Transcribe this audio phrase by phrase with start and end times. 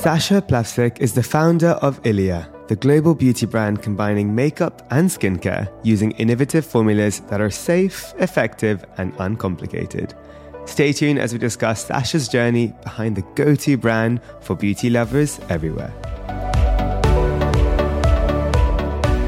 [0.00, 5.70] Sasha Plavsic is the founder of Ilia, the global beauty brand combining makeup and skincare
[5.82, 10.14] using innovative formulas that are safe, effective, and uncomplicated.
[10.64, 15.38] Stay tuned as we discuss Sasha's journey behind the go to brand for beauty lovers
[15.50, 15.92] everywhere.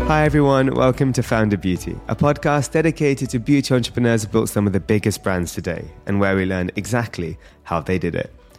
[0.09, 0.75] Hi, everyone.
[0.75, 4.81] Welcome to Founded Beauty, a podcast dedicated to beauty entrepreneurs who built some of the
[4.81, 8.33] biggest brands today and where we learn exactly how they did it.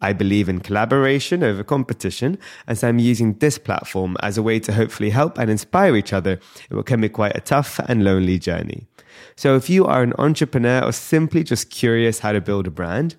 [0.00, 4.58] I believe in collaboration over competition, and so I'm using this platform as a way
[4.60, 6.40] to hopefully help and inspire each other
[6.70, 8.86] what can be quite a tough and lonely journey.
[9.36, 13.16] So if you are an entrepreneur or simply just curious how to build a brand,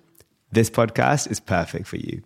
[0.50, 2.22] this podcast is perfect for you.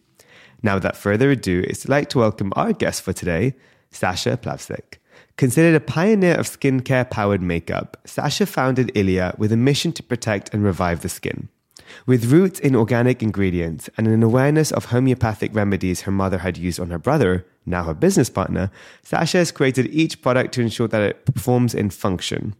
[0.62, 3.54] Now, without further ado, it's like to welcome our guest for today,
[3.90, 4.98] Sasha Plavsic.
[5.36, 10.52] Considered a pioneer of skincare powered makeup, Sasha founded Ilia with a mission to protect
[10.54, 11.50] and revive the skin.
[12.06, 16.80] With roots in organic ingredients and an awareness of homeopathic remedies her mother had used
[16.80, 18.70] on her brother, now her business partner,
[19.02, 22.54] Sasha has created each product to ensure that it performs in function.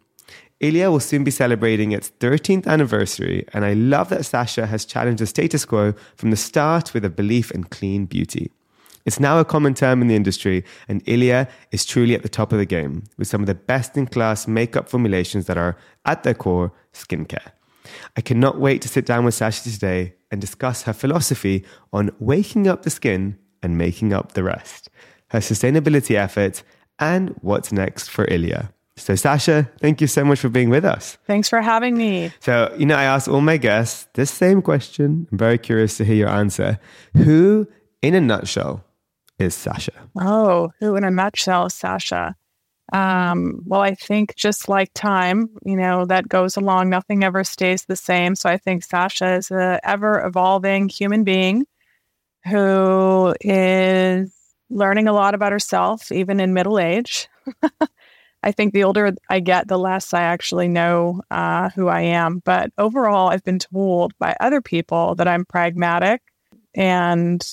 [0.61, 5.21] Ilia will soon be celebrating its 13th anniversary, and I love that Sasha has challenged
[5.21, 8.51] the status quo from the start with a belief in clean beauty.
[9.05, 12.53] It's now a common term in the industry, and Ilia is truly at the top
[12.53, 16.23] of the game with some of the best in class makeup formulations that are, at
[16.23, 17.53] their core, skincare.
[18.17, 22.67] I cannot wait to sit down with Sasha today and discuss her philosophy on waking
[22.69, 24.89] up the skin and making up the rest,
[25.31, 26.63] her sustainability efforts,
[26.99, 28.73] and what's next for Ilia.
[28.99, 31.19] So, Sasha, thank you so much for being with us.
[31.27, 32.33] Thanks for having me.
[32.41, 35.29] So, you know, I ask all my guests this same question.
[35.31, 36.79] I'm very curious to hear your answer.
[37.15, 37.69] Who,
[38.01, 38.85] in a nutshell,
[39.39, 39.93] is Sasha?
[40.19, 42.37] Oh, who in a nutshell Sasha?
[42.93, 47.85] Um, well, I think just like time, you know, that goes along, nothing ever stays
[47.85, 48.35] the same.
[48.37, 51.67] So I think Sasha is a ever evolving human being
[52.45, 54.33] who is
[54.71, 57.29] learning a lot about herself, even in middle age.
[58.43, 62.43] I think the older I get, the less I actually know uh, who I am.
[62.45, 66.23] But overall, I've been told by other people that I'm pragmatic
[66.75, 67.45] and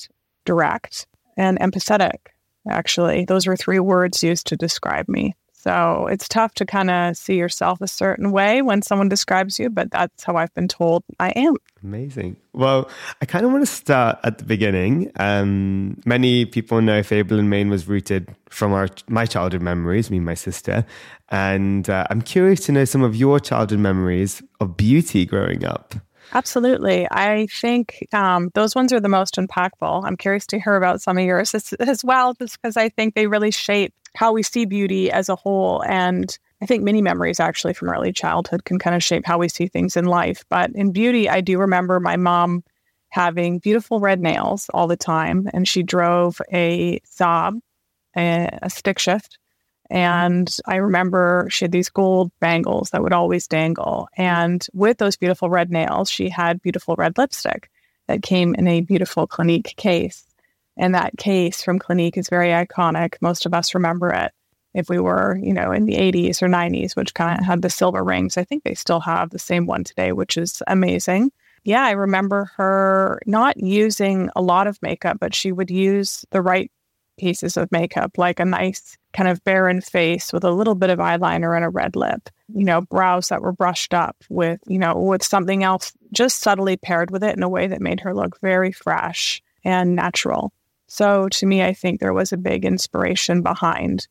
[0.44, 2.33] direct and empathetic.
[2.68, 5.34] Actually, those were three words used to describe me.
[5.64, 9.70] So it's tough to kind of see yourself a certain way when someone describes you,
[9.70, 11.56] but that's how I've been told I am.
[11.82, 12.36] Amazing.
[12.52, 12.90] Well,
[13.22, 15.10] I kind of want to start at the beginning.
[15.16, 20.18] Um, many people know Fable in Mane was rooted from our my childhood memories, me
[20.18, 20.84] and my sister.
[21.30, 25.94] And uh, I'm curious to know some of your childhood memories of beauty growing up.
[26.34, 27.06] Absolutely.
[27.12, 30.04] I think um, those ones are the most impactful.
[30.04, 33.14] I'm curious to hear about some of yours as, as well, just because I think
[33.14, 35.84] they really shape how we see beauty as a whole.
[35.84, 39.48] And I think many memories actually from early childhood can kind of shape how we
[39.48, 40.44] see things in life.
[40.48, 42.64] But in beauty, I do remember my mom
[43.10, 47.60] having beautiful red nails all the time, and she drove a Saab,
[48.16, 49.38] a, a stick shift.
[49.94, 54.08] And I remember she had these gold bangles that would always dangle.
[54.16, 57.70] And with those beautiful red nails, she had beautiful red lipstick
[58.08, 60.26] that came in a beautiful Clinique case.
[60.76, 63.14] And that case from Clinique is very iconic.
[63.20, 64.32] Most of us remember it.
[64.74, 67.70] If we were, you know, in the 80s or 90s, which kind of had the
[67.70, 71.30] silver rings, I think they still have the same one today, which is amazing.
[71.62, 76.42] Yeah, I remember her not using a lot of makeup, but she would use the
[76.42, 76.72] right
[77.16, 80.98] pieces of makeup, like a nice kind of barren face with a little bit of
[80.98, 84.94] eyeliner and a red lip, you know, brows that were brushed up with, you know,
[84.96, 88.40] with something else just subtly paired with it in a way that made her look
[88.40, 90.52] very fresh and natural.
[90.86, 94.06] So to me, I think there was a big inspiration behind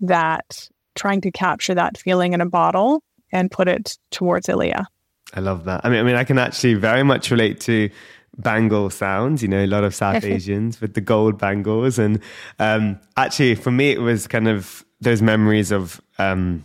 [0.00, 4.86] that, trying to capture that feeling in a bottle and put it towards Ilia.
[5.34, 5.82] I love that.
[5.84, 7.90] I mean, I mean, I can actually very much relate to
[8.38, 9.42] bangle sounds.
[9.42, 12.20] You know, a lot of South Asians with the gold bangles, and
[12.58, 16.64] um, actually, for me, it was kind of those memories of um,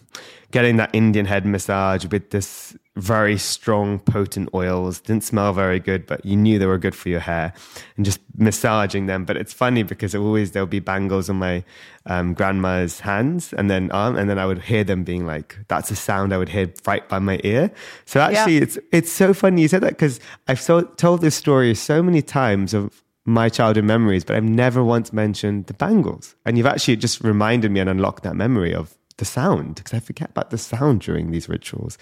[0.52, 5.00] getting that Indian head massage with this very strong, potent oils.
[5.00, 7.54] Didn't smell very good, but you knew they were good for your hair,
[7.98, 9.26] and just massaging them.
[9.26, 11.64] But it's funny because always there'll be bangles on my
[12.06, 15.90] um, grandma's hands and then arm, and then I would hear them being like, "That's
[15.90, 17.72] a sound I would hear right by my ear."
[18.06, 18.64] So actually, yeah.
[18.64, 22.22] it's it's so funny you said that because I've so, told this story so many
[22.22, 26.36] times of my childhood memories, but I've never once mentioned the bangles.
[26.46, 30.00] And you've actually just reminded me and unlocked that memory of the sound because I
[30.00, 31.98] forget about the sound during these rituals.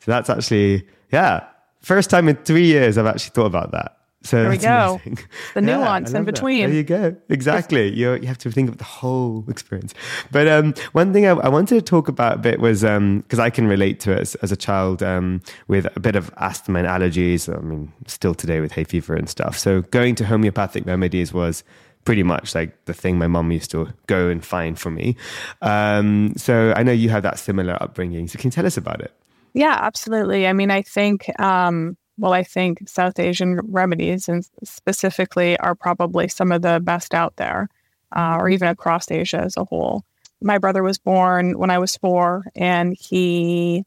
[0.00, 1.44] So that's actually, yeah,
[1.80, 3.98] first time in three years I've actually thought about that.
[4.24, 5.00] So there we go.
[5.04, 5.18] Amazing.
[5.54, 6.62] The nuance in between.
[6.62, 6.66] That.
[6.68, 7.16] There you go.
[7.28, 7.92] Exactly.
[7.92, 9.94] You you have to think of the whole experience.
[10.30, 13.40] But um, one thing I, I, wanted to talk about a bit was because um,
[13.40, 16.78] I can relate to it as, as a child um, with a bit of asthma
[16.78, 17.52] and allergies.
[17.52, 19.58] I mean, still today with hay fever and stuff.
[19.58, 21.64] So going to homeopathic remedies was
[22.04, 25.16] pretty much like the thing my mom used to go and find for me.
[25.60, 28.28] Um, so I know you have that similar upbringing.
[28.28, 29.12] So can you tell us about it?
[29.54, 30.46] Yeah, absolutely.
[30.46, 36.28] I mean, I think, um, well, I think South Asian remedies and specifically are probably
[36.28, 37.68] some of the best out there,
[38.14, 40.04] uh, or even across Asia as a whole.
[40.40, 43.84] My brother was born when I was four, and he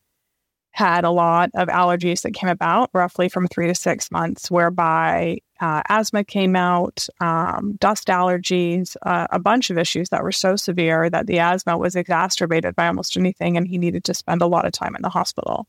[0.76, 5.38] had a lot of allergies that came about roughly from three to six months, whereby
[5.62, 10.58] uh, asthma came out, um, dust allergies, uh, a bunch of issues that were so
[10.58, 14.48] severe that the asthma was exacerbated by almost anything, and he needed to spend a
[14.48, 15.66] lot of time in the hospital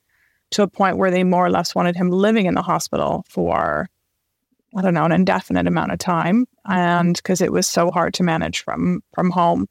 [0.51, 3.89] to a point where they more or less wanted him living in the hospital for,
[4.77, 8.25] I don't know, an indefinite amount of time, and because it was so hard to
[8.25, 9.69] manage from from home.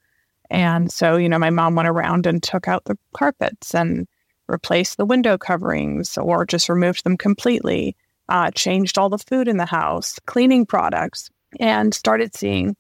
[0.49, 4.07] And so, you know, my mom went around and took out the carpets and
[4.47, 7.95] replaced the window coverings or just removed them completely,
[8.29, 12.75] uh, changed all the food in the house, cleaning products, and started seeing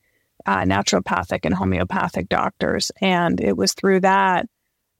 [0.45, 2.91] uh, naturopathic and homeopathic doctors.
[3.01, 4.47] And it was through that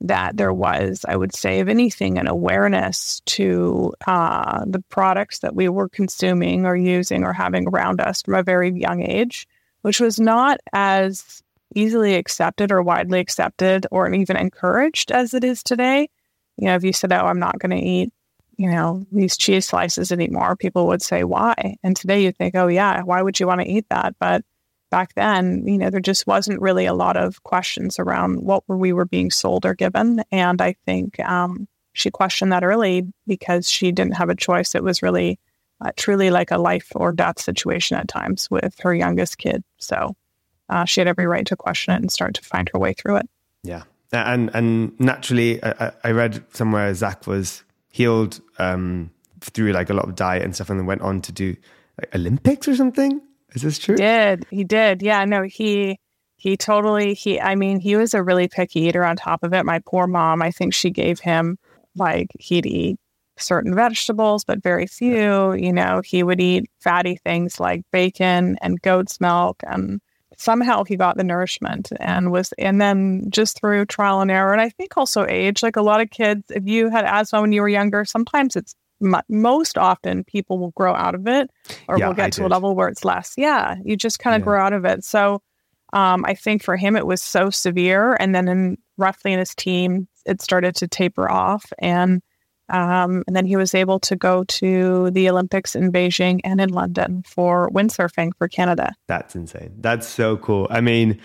[0.02, 5.54] that there was, I would say, if anything, an awareness to uh, the products that
[5.54, 9.48] we were consuming or using or having around us from a very young age,
[9.82, 11.42] which was not as
[11.74, 16.08] easily accepted or widely accepted or even encouraged as it is today.
[16.56, 18.12] You know, if you said, "Oh, I'm not going to eat,"
[18.56, 22.68] you know, these cheese slices anymore, people would say, "Why?" And today you think, "Oh,
[22.68, 24.44] yeah, why would you want to eat that?" But
[24.90, 28.92] back then, you know, there just wasn't really a lot of questions around what we
[28.92, 33.90] were being sold or given, and I think um, she questioned that early because she
[33.92, 34.74] didn't have a choice.
[34.74, 35.38] It was really,
[35.80, 39.64] uh, truly like a life or death situation at times with her youngest kid.
[39.78, 40.14] So
[40.68, 43.16] uh, she had every right to question it and start to find her way through
[43.16, 43.28] it.
[43.62, 49.10] Yeah, and and naturally, I, I read somewhere Zac was healed um,
[49.40, 51.56] through like a lot of diet and stuff, and then went on to do
[52.00, 53.20] like Olympics or something.
[53.54, 53.94] Is this true?
[53.94, 55.02] He did he did?
[55.02, 55.98] Yeah, no, he
[56.36, 57.40] he totally he.
[57.40, 59.04] I mean, he was a really picky eater.
[59.04, 60.42] On top of it, my poor mom.
[60.42, 61.58] I think she gave him
[61.96, 62.98] like he'd eat
[63.38, 65.54] certain vegetables, but very few.
[65.54, 70.00] You know, he would eat fatty things like bacon and goat's milk and
[70.36, 74.60] somehow he got the nourishment and was and then just through trial and error and
[74.60, 77.60] i think also age like a lot of kids if you had asthma when you
[77.60, 78.74] were younger sometimes it's
[79.28, 81.50] most often people will grow out of it
[81.86, 82.46] or yeah, will get I to did.
[82.46, 84.44] a level where it's less yeah you just kind of yeah.
[84.44, 85.42] grow out of it so
[85.92, 89.54] um, i think for him it was so severe and then in roughly in his
[89.54, 92.22] team it started to taper off and
[92.68, 96.70] um, and then he was able to go to the Olympics in Beijing and in
[96.70, 98.92] London for windsurfing for Canada.
[99.06, 99.74] That's insane.
[99.78, 100.66] That's so cool.
[100.70, 101.20] I mean,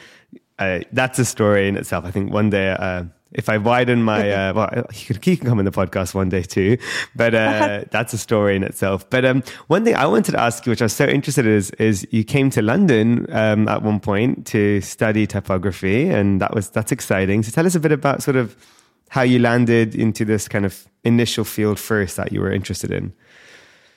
[0.59, 2.05] uh, that's a story in itself.
[2.05, 5.47] I think one day, uh, if I widen my, uh, well, he can, he can
[5.47, 6.77] come in the podcast one day too,
[7.15, 9.09] but uh, that's a story in itself.
[9.09, 11.53] But um, one thing I wanted to ask you, which I was so interested in,
[11.53, 16.53] is, is you came to London um, at one point to study typography, and that
[16.53, 17.41] was that's exciting.
[17.41, 18.55] So tell us a bit about sort of
[19.11, 23.11] how you landed into this kind of initial field first that you were interested in.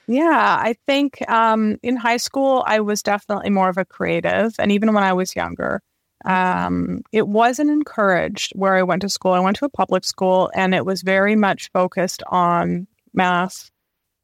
[0.08, 4.54] Yeah, I think um, in high school, I was definitely more of a creative.
[4.58, 5.80] And even when I was younger,
[6.24, 9.30] um, it wasn't encouraged where I went to school.
[9.30, 13.70] I went to a public school and it was very much focused on math,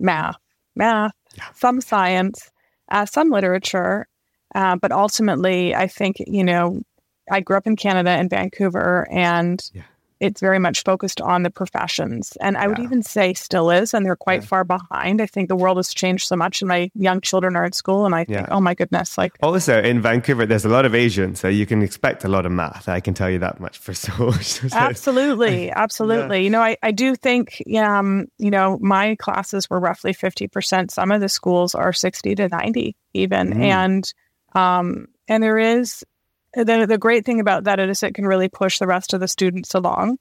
[0.01, 0.39] math,
[0.75, 1.45] math, yeah.
[1.55, 2.51] some science,
[2.91, 4.09] uh, some literature.
[4.57, 6.83] Uh, but ultimately, I think, you know,
[7.31, 9.83] I grew up in Canada in Vancouver and yeah
[10.21, 12.37] it's very much focused on the professions.
[12.41, 12.67] And I yeah.
[12.69, 14.47] would even say still is, and they're quite yeah.
[14.47, 15.21] far behind.
[15.21, 18.07] I think the world has changed so much, and my young children are at school,
[18.07, 18.55] and I think, yeah.
[18.55, 19.33] oh my goodness, like.
[19.43, 22.53] Also, in Vancouver, there's a lot of Asian, so you can expect a lot of
[22.53, 22.89] math.
[22.89, 24.33] I can tell you that much for sure.
[24.73, 25.71] absolutely.
[25.81, 26.45] Absolutely.
[26.45, 30.91] You know, I, I do think, um, you know, my classes were roughly 50%.
[30.91, 33.55] Some of the schools are 60 to 90 even.
[33.55, 33.63] Mm.
[33.63, 34.15] And,
[34.55, 36.05] um, and there is
[36.55, 39.29] the, the great thing about that is it can really push the rest of the
[39.29, 40.19] students along.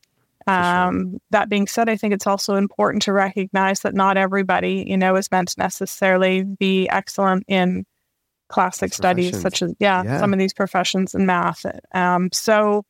[0.48, 1.19] Um, sure.
[1.31, 5.15] That being said, I think it's also important to recognize that not everybody, you know,
[5.15, 7.86] is meant to necessarily be excellent in
[8.48, 11.65] classic studies, such as yeah, yeah, some of these professions in math.
[11.93, 12.83] Um, so,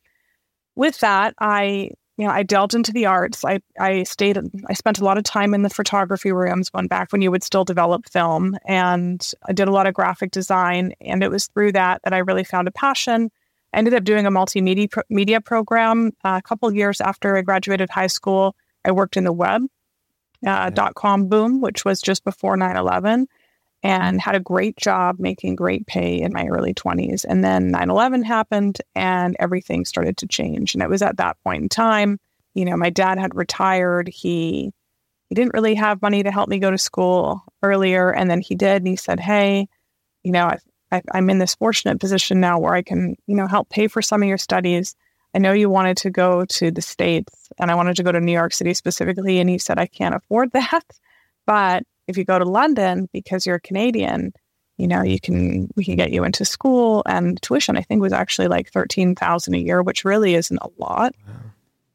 [0.74, 3.44] with that, I you know I delved into the arts.
[3.44, 4.38] I I stayed.
[4.68, 6.68] I spent a lot of time in the photography rooms.
[6.72, 10.30] One back when you would still develop film, and I did a lot of graphic
[10.30, 10.92] design.
[11.00, 13.30] And it was through that that I really found a passion
[13.72, 16.12] ended up doing a multimedia pro- media program.
[16.24, 19.62] Uh, a couple years after I graduated high school, I worked in the web
[20.46, 23.26] uh, dot com boom, which was just before 9 11,
[23.82, 27.24] and had a great job making great pay in my early 20s.
[27.26, 30.74] And then 9 11 happened and everything started to change.
[30.74, 32.18] And it was at that point in time,
[32.54, 34.08] you know, my dad had retired.
[34.08, 34.72] He
[35.28, 38.12] he didn't really have money to help me go to school earlier.
[38.12, 38.78] And then he did.
[38.78, 39.68] And he said, Hey,
[40.24, 40.50] you know,
[40.90, 44.02] I, I'm in this fortunate position now where I can, you know, help pay for
[44.02, 44.96] some of your studies.
[45.32, 48.20] I know you wanted to go to the States and I wanted to go to
[48.20, 49.38] New York City specifically.
[49.38, 50.84] And he said, I can't afford that.
[51.46, 54.32] But if you go to London because you're a Canadian,
[54.76, 58.12] you know, you can, we can get you into school and tuition, I think was
[58.12, 61.34] actually like 13,000 a year, which really isn't a lot wow.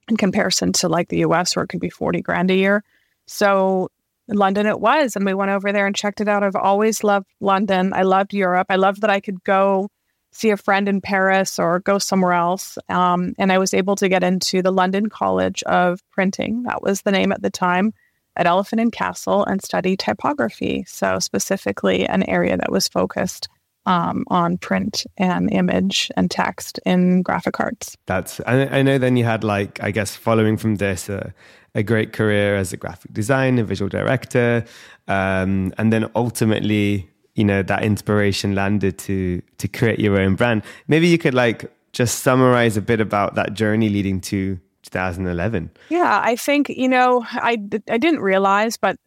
[0.09, 2.83] in comparison to like the US where it could be 40 grand a year.
[3.27, 3.89] So
[4.27, 5.15] London it was.
[5.15, 6.43] And we went over there and checked it out.
[6.43, 7.93] I've always loved London.
[7.93, 8.67] I loved Europe.
[8.69, 9.89] I loved that I could go
[10.31, 12.77] see a friend in Paris or go somewhere else.
[12.89, 16.63] Um, and I was able to get into the London College of Printing.
[16.63, 17.93] That was the name at the time
[18.35, 20.83] at Elephant and Castle and study typography.
[20.87, 23.47] So, specifically, an area that was focused
[23.85, 27.95] um, on print and image and text in graphic arts.
[28.07, 31.31] That's, I, I know then you had, like, I guess, following from this, uh,
[31.75, 34.65] a great career as a graphic designer, visual director,
[35.07, 40.63] um, and then ultimately you know that inspiration landed to to create your own brand
[40.87, 46.21] maybe you could like just summarize a bit about that journey leading to 2011 yeah
[46.23, 47.57] i think you know i
[47.89, 48.97] i didn't realize but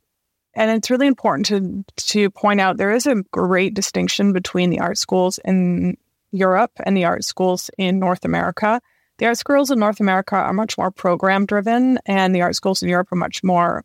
[0.55, 4.81] and it's really important to to point out there is a great distinction between the
[4.81, 5.97] art schools in
[6.33, 8.81] Europe and the art schools in North America.
[9.19, 12.83] The art schools in North America are much more program driven, and the art schools
[12.83, 13.85] in Europe are much more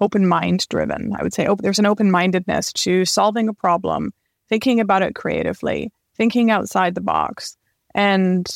[0.00, 1.12] open mind driven.
[1.18, 4.12] I would say op- there's an open mindedness to solving a problem,
[4.48, 7.56] thinking about it creatively, thinking outside the box.
[7.94, 8.46] And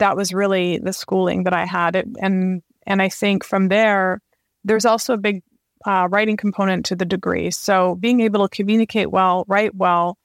[0.00, 1.94] that was really the schooling that I had.
[1.94, 4.20] It, and and I think from there,
[4.64, 5.42] there's also a big
[5.86, 7.50] uh, writing component to the degree.
[7.50, 10.18] So being able to communicate well, write well,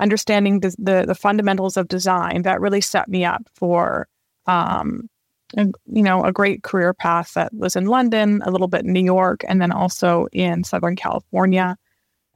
[0.00, 4.08] understanding the, the, the fundamentals of design, that really set me up for
[4.46, 5.08] um,
[5.56, 8.92] a, you know, a great career path that was in London, a little bit in
[8.92, 11.76] New York, and then also in Southern California.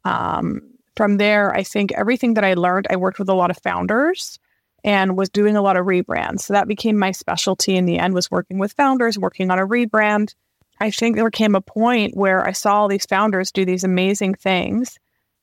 [0.05, 0.61] Um,
[0.97, 4.39] from there, I think everything that I learned, I worked with a lot of founders
[4.85, 6.41] and was doing a lot of rebrands.
[6.41, 9.67] So that became my specialty in the end was working with founders, working on a
[9.67, 10.35] rebrand.
[10.81, 14.35] I think there came a point where I saw all these founders do these amazing
[14.35, 14.99] things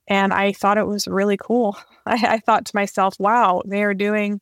[0.07, 1.77] and I thought it was really cool.
[2.05, 4.41] I, I thought to myself, wow, they are doing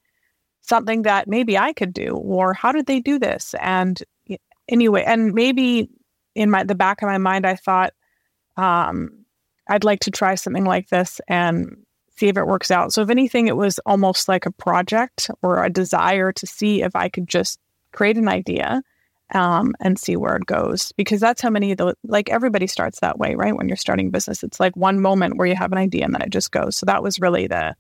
[0.62, 3.54] something that maybe I could do, or how did they do this?
[3.60, 4.02] And
[4.68, 5.90] anyway, and maybe
[6.34, 7.94] in my the back of my mind, I thought
[8.58, 9.26] um,
[9.68, 11.78] I'd like to try something like this and
[12.18, 12.94] see if it works out.
[12.94, 16.96] So if anything, it was almost like a project or a desire to see if
[16.96, 17.60] I could just
[17.92, 18.82] create an idea
[19.34, 20.92] um, and see where it goes.
[20.94, 23.56] Because that's how many of the like everybody starts that way, right?
[23.56, 26.22] When you're starting business, it's like one moment where you have an idea and then
[26.22, 26.78] it just goes.
[26.78, 27.76] So that was really the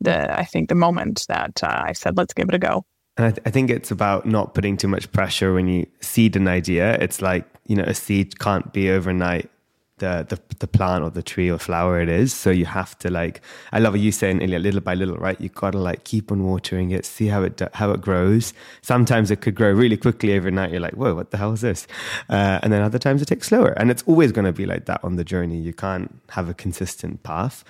[0.00, 2.84] the I think the moment that uh, I said, let's give it a go.
[3.16, 6.36] And I, th- I, think it's about not putting too much pressure when you seed
[6.36, 6.94] an idea.
[7.00, 9.50] It's like you know a seed can't be overnight
[9.98, 12.32] the, the the plant or the tree or flower it is.
[12.32, 13.40] So you have to like
[13.72, 15.40] I love what you saying Ilya, little by little, right?
[15.40, 18.52] You got to like keep on watering it, see how it how it grows.
[18.82, 20.70] Sometimes it could grow really quickly overnight.
[20.70, 21.86] You're like, whoa, what the hell is this?
[22.28, 24.86] Uh, and then other times it takes slower, and it's always going to be like
[24.86, 25.58] that on the journey.
[25.58, 27.64] You can't have a consistent path.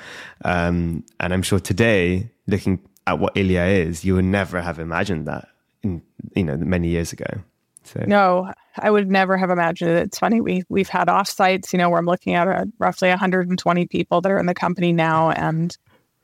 [0.44, 5.26] Um, and I'm sure today, looking at what Ilia is, you would never have imagined
[5.26, 5.48] that
[5.82, 6.02] in
[6.34, 7.42] you know many years ago.
[7.88, 8.04] So.
[8.06, 10.06] No, I would never have imagined it.
[10.06, 13.86] It's funny we we've had offsites, you know, where I'm looking at uh, roughly 120
[13.86, 15.76] people that are in the company now, and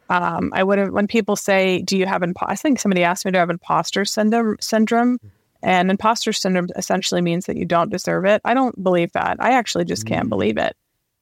[0.09, 3.25] um, I would have when people say, "Do you have imposter?" I think somebody asked
[3.25, 5.18] me, "Do I have imposter syndrome?" Syndrome,
[5.62, 8.42] and imposter syndrome essentially means that you don't deserve it.
[8.44, 9.38] I don't believe that.
[9.40, 10.30] I actually just can't mm.
[10.30, 10.76] believe it.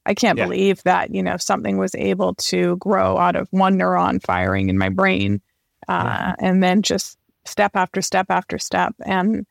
[0.05, 0.45] I can't yeah.
[0.45, 4.77] believe that you know something was able to grow out of one neuron firing in
[4.77, 5.41] my brain,
[5.87, 6.35] uh, yeah.
[6.39, 9.45] and then just step after step after step and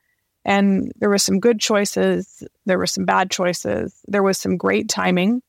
[0.44, 2.42] and there were some good choices.
[2.66, 4.00] There were some bad choices.
[4.08, 5.42] There was some great timing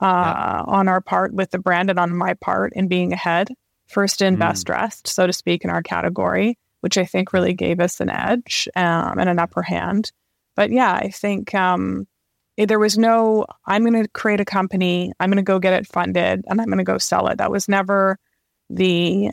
[0.00, 0.62] uh, yeah.
[0.66, 3.48] on our part with the brand and on my part in being ahead,
[3.86, 4.40] first in mm.
[4.40, 8.10] best dressed, so to speak, in our category, which I think really gave us an
[8.10, 10.12] edge um, and an upper hand.
[10.54, 12.06] But yeah, I think um,
[12.56, 15.86] there was no, I'm going to create a company, I'm going to go get it
[15.86, 17.38] funded, and I'm going to go sell it.
[17.38, 18.18] That was never
[18.70, 19.30] the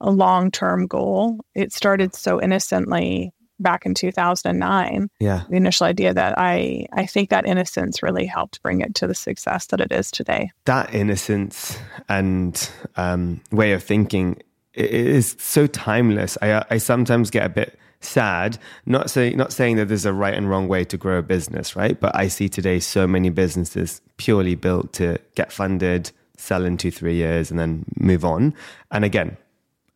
[0.00, 1.40] long term goal.
[1.54, 7.30] It started so innocently back in 2009 yeah the initial idea that i i think
[7.30, 11.78] that innocence really helped bring it to the success that it is today that innocence
[12.08, 14.36] and um, way of thinking
[14.76, 16.36] is so timeless.
[16.42, 18.58] I I sometimes get a bit sad.
[18.84, 21.74] Not saying not saying that there's a right and wrong way to grow a business,
[21.74, 21.98] right?
[21.98, 26.90] But I see today so many businesses purely built to get funded, sell in two
[26.90, 28.54] three years, and then move on.
[28.90, 29.36] And again,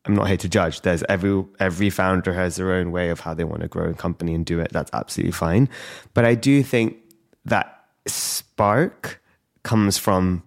[0.05, 0.81] I'm not here to judge.
[0.81, 3.93] There's every every founder has their own way of how they want to grow a
[3.93, 4.71] company and do it.
[4.71, 5.69] That's absolutely fine.
[6.13, 6.97] But I do think
[7.45, 9.21] that spark
[9.63, 10.43] comes from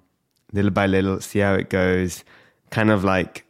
[0.52, 2.24] little by little, see how it goes,
[2.70, 3.44] kind of like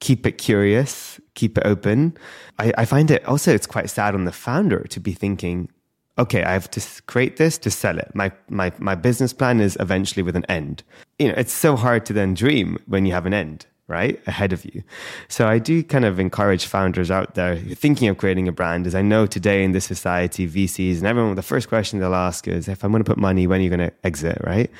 [0.00, 2.16] keep it curious, keep it open.
[2.58, 5.70] I, I find it also it's quite sad on the founder to be thinking,
[6.18, 8.10] okay, I have to create this to sell it.
[8.14, 10.82] My my my business plan is eventually with an end.
[11.18, 14.52] You know, it's so hard to then dream when you have an end right ahead
[14.52, 14.82] of you.
[15.28, 18.94] So i do kind of encourage founders out there thinking of creating a brand as
[18.94, 22.68] i know today in this society vcs and everyone the first question they'll ask is
[22.68, 24.38] if i'm going to put money when are you going to exit?
[24.44, 24.70] Right?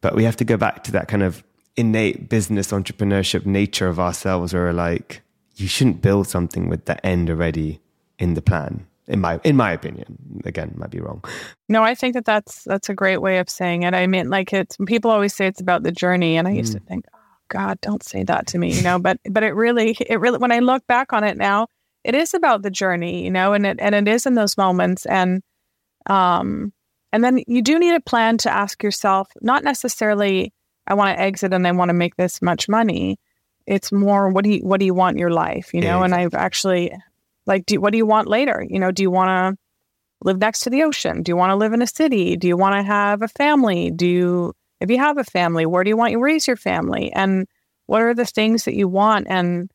[0.00, 1.42] But we have to go back to that kind of
[1.76, 5.22] innate business entrepreneurship nature of ourselves where we're like
[5.56, 7.80] you shouldn't build something with the end already
[8.18, 10.42] in the plan in my in my opinion.
[10.44, 11.22] Again might be wrong.
[11.68, 13.94] No i think that that's that's a great way of saying it.
[13.94, 16.80] I mean like it's people always say it's about the journey and i used mm.
[16.80, 17.04] to think
[17.54, 20.50] God, don't say that to me, you know, but but it really it really when
[20.50, 21.68] I look back on it now,
[22.02, 25.06] it is about the journey, you know, and it and it is in those moments
[25.06, 25.40] and
[26.06, 26.72] um
[27.12, 30.52] and then you do need a plan to ask yourself, not necessarily
[30.88, 33.20] I want to exit and I want to make this much money.
[33.68, 36.02] It's more what do you what do you want in your life, you know?
[36.02, 36.92] And I've actually
[37.46, 38.66] like do what do you want later?
[38.68, 39.60] You know, do you want to
[40.22, 41.22] live next to the ocean?
[41.22, 42.36] Do you want to live in a city?
[42.36, 43.92] Do you want to have a family?
[43.92, 47.10] Do you if you have a family, where do you want to raise your family?
[47.12, 47.48] And
[47.86, 49.26] what are the things that you want?
[49.28, 49.70] And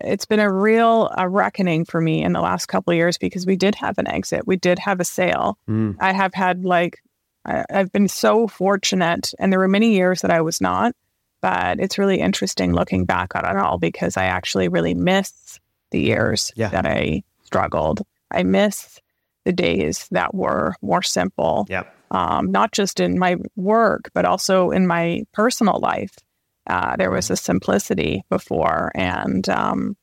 [0.00, 3.46] it's been a real a reckoning for me in the last couple of years because
[3.46, 4.46] we did have an exit.
[4.46, 5.58] We did have a sale.
[5.68, 5.96] Mm.
[5.98, 7.02] I have had like,
[7.46, 9.32] I, I've been so fortunate.
[9.38, 10.94] And there were many years that I was not.
[11.40, 16.00] But it's really interesting looking back on it all because I actually really miss the
[16.00, 16.68] years yeah.
[16.68, 18.02] that I struggled.
[18.30, 19.00] I miss
[19.44, 21.64] the days that were more simple.
[21.70, 26.14] Yep um, not just in my work, but also in my personal life.
[26.66, 28.92] Uh, there was a simplicity before.
[28.94, 29.96] And um,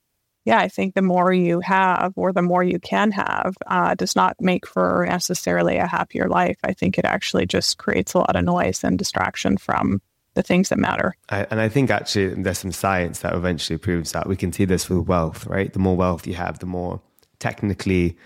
[0.45, 4.15] yeah, I think the more you have or the more you can have uh, does
[4.15, 6.57] not make for necessarily a happier life.
[6.63, 10.01] I think it actually just creates a lot of noise and distraction from
[10.35, 11.15] the things that matter.
[11.29, 14.27] I, and I think actually there's some science that eventually proves that.
[14.27, 15.71] We can see this with wealth, right?
[15.71, 17.01] The more wealth you have, the more
[17.39, 18.17] technically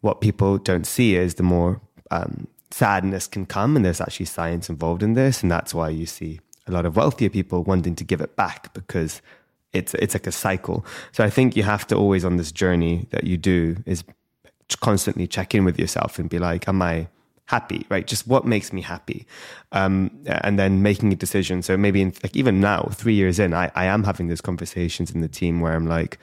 [0.00, 4.68] what people don't see is the more um, sadness can come, and there's actually science
[4.68, 8.04] involved in this, and that's why you see a lot of wealthier people wanting to
[8.04, 9.22] give it back because
[9.72, 10.84] it's it's like a cycle.
[11.12, 14.04] So I think you have to always on this journey that you do is
[14.80, 17.08] constantly check in with yourself and be like, am I
[17.46, 17.86] happy?
[17.88, 18.06] Right?
[18.06, 19.26] Just what makes me happy,
[19.72, 21.62] um, and then making a decision.
[21.62, 25.10] So maybe in, like even now, three years in, I, I am having those conversations
[25.10, 26.18] in the team where I'm like,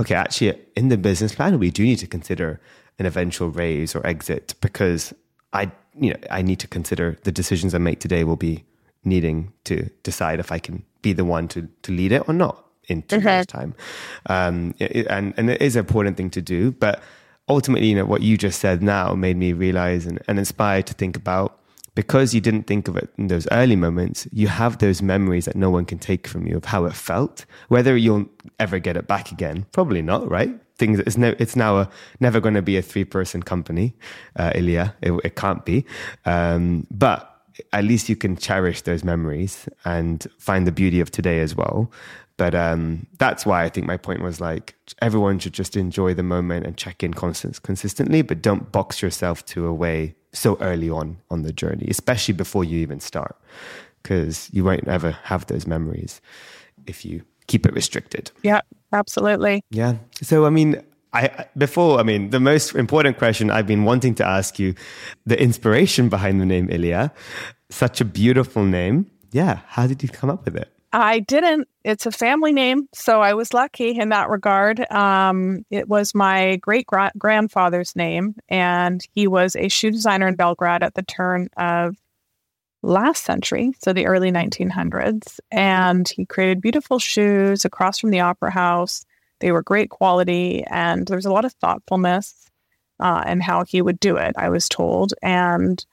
[0.00, 2.60] okay, actually, in the business plan, we do need to consider
[2.98, 5.14] an eventual raise or exit because
[5.54, 8.64] I you know, I need to consider the decisions I make today will be
[9.04, 12.64] needing to decide if I can be the one to to lead it or not
[12.88, 13.28] in 2 mm-hmm.
[13.28, 13.74] years' time.
[14.26, 17.02] Um, it, and and it is an important thing to do, but
[17.48, 20.94] ultimately, you know, what you just said now made me realize and, and inspired to
[20.94, 21.60] think about
[21.94, 25.54] because you didn't think of it in those early moments, you have those memories that
[25.54, 27.46] no one can take from you of how it felt.
[27.68, 28.26] Whether you'll
[28.58, 30.58] ever get it back again, probably not, right?
[30.76, 30.98] Things.
[31.00, 33.94] It's, no, it's now a, never going to be a three person company,
[34.36, 34.94] uh, Ilia.
[35.02, 35.86] It, it can't be.
[36.24, 37.30] Um, but
[37.72, 41.90] at least you can cherish those memories and find the beauty of today as well.
[42.36, 46.24] But um, that's why I think my point was like everyone should just enjoy the
[46.24, 50.90] moment and check in constant, consistently, but don't box yourself to a way so early
[50.90, 53.36] on on the journey, especially before you even start,
[54.02, 56.20] because you won't ever have those memories
[56.86, 58.30] if you keep it restricted.
[58.42, 58.60] Yeah,
[58.92, 59.64] absolutely.
[59.70, 59.96] Yeah.
[60.22, 64.26] So, I mean, I before, I mean, the most important question I've been wanting to
[64.26, 64.74] ask you,
[65.26, 67.12] the inspiration behind the name Ilia,
[67.70, 69.10] such a beautiful name.
[69.32, 69.60] Yeah.
[69.66, 70.70] How did you come up with it?
[70.94, 71.66] I didn't.
[71.82, 74.88] It's a family name, so I was lucky in that regard.
[74.92, 76.86] Um, it was my great
[77.18, 81.96] grandfather's name, and he was a shoe designer in Belgrade at the turn of
[82.84, 85.40] last century, so the early 1900s.
[85.50, 89.04] And he created beautiful shoes across from the Opera House.
[89.40, 92.50] They were great quality, and there was a lot of thoughtfulness
[93.00, 95.14] uh, in how he would do it, I was told.
[95.22, 95.84] And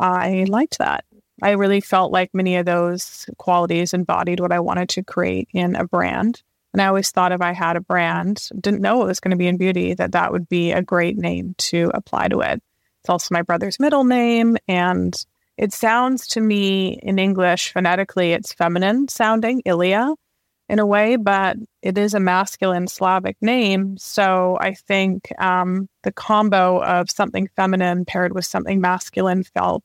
[0.00, 1.04] I liked that.
[1.42, 5.76] I really felt like many of those qualities embodied what I wanted to create in
[5.76, 6.42] a brand.
[6.72, 9.36] And I always thought if I had a brand, didn't know it was going to
[9.36, 12.62] be in beauty, that that would be a great name to apply to it.
[13.00, 14.56] It's also my brother's middle name.
[14.66, 15.14] And
[15.56, 20.14] it sounds to me in English phonetically, it's feminine sounding, Ilia.
[20.68, 23.96] in a way, but it is a masculine Slavic name.
[23.98, 29.82] So I think um, the combo of something feminine paired with something masculine felt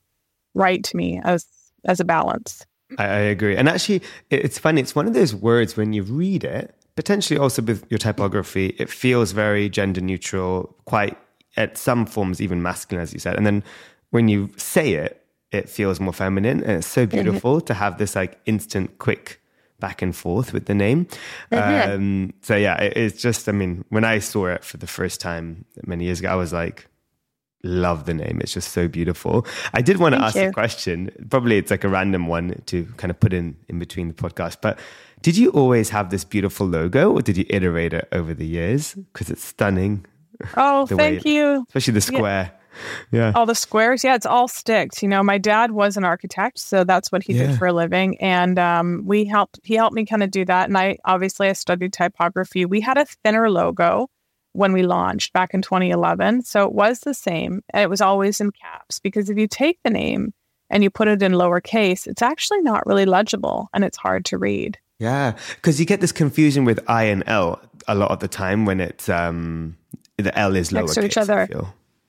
[0.54, 1.46] right to me as
[1.84, 2.66] as a balance.
[2.98, 4.80] I, I agree, and actually, it's funny.
[4.80, 8.90] It's one of those words when you read it, potentially also with your typography, it
[8.90, 11.16] feels very gender neutral, quite
[11.56, 13.62] at some forms even masculine, as you said, and then
[14.10, 15.21] when you say it,
[15.52, 17.16] it feels more feminine, and it's so mm-hmm.
[17.16, 17.66] beautiful mm-hmm.
[17.66, 19.40] to have this like instant, quick
[19.78, 21.06] back and forth with the name.
[21.50, 21.92] Mm-hmm.
[21.92, 25.20] Um, so yeah, it, it's just, I mean, when I saw it for the first
[25.20, 26.86] time many years ago, I was like,
[27.64, 28.38] love the name.
[28.40, 29.44] It's just so beautiful.
[29.74, 30.48] I did want to ask you.
[30.48, 31.10] a question.
[31.28, 34.58] Probably it's like a random one to kind of put in in between the podcast.
[34.62, 34.78] But
[35.20, 38.94] did you always have this beautiful logo, or did you iterate it over the years?
[38.94, 40.06] Because it's stunning.
[40.56, 41.64] Oh, thank it, you.
[41.68, 42.50] Especially the square.
[42.52, 42.58] Yeah
[43.10, 43.32] yeah.
[43.34, 44.04] All the squares.
[44.04, 45.02] Yeah, it's all sticks.
[45.02, 47.48] You know, my dad was an architect, so that's what he yeah.
[47.48, 48.20] did for a living.
[48.20, 50.68] And um, we helped, he helped me kind of do that.
[50.68, 52.64] And I obviously I studied typography.
[52.64, 54.08] We had a thinner logo
[54.52, 56.42] when we launched back in 2011.
[56.42, 57.62] So it was the same.
[57.70, 60.32] And it was always in caps because if you take the name
[60.70, 64.38] and you put it in lowercase, it's actually not really legible and it's hard to
[64.38, 64.78] read.
[64.98, 68.66] Yeah, because you get this confusion with I and L a lot of the time
[68.66, 69.76] when it's um,
[70.16, 70.74] the L is lowercase.
[70.74, 71.48] Next to each other.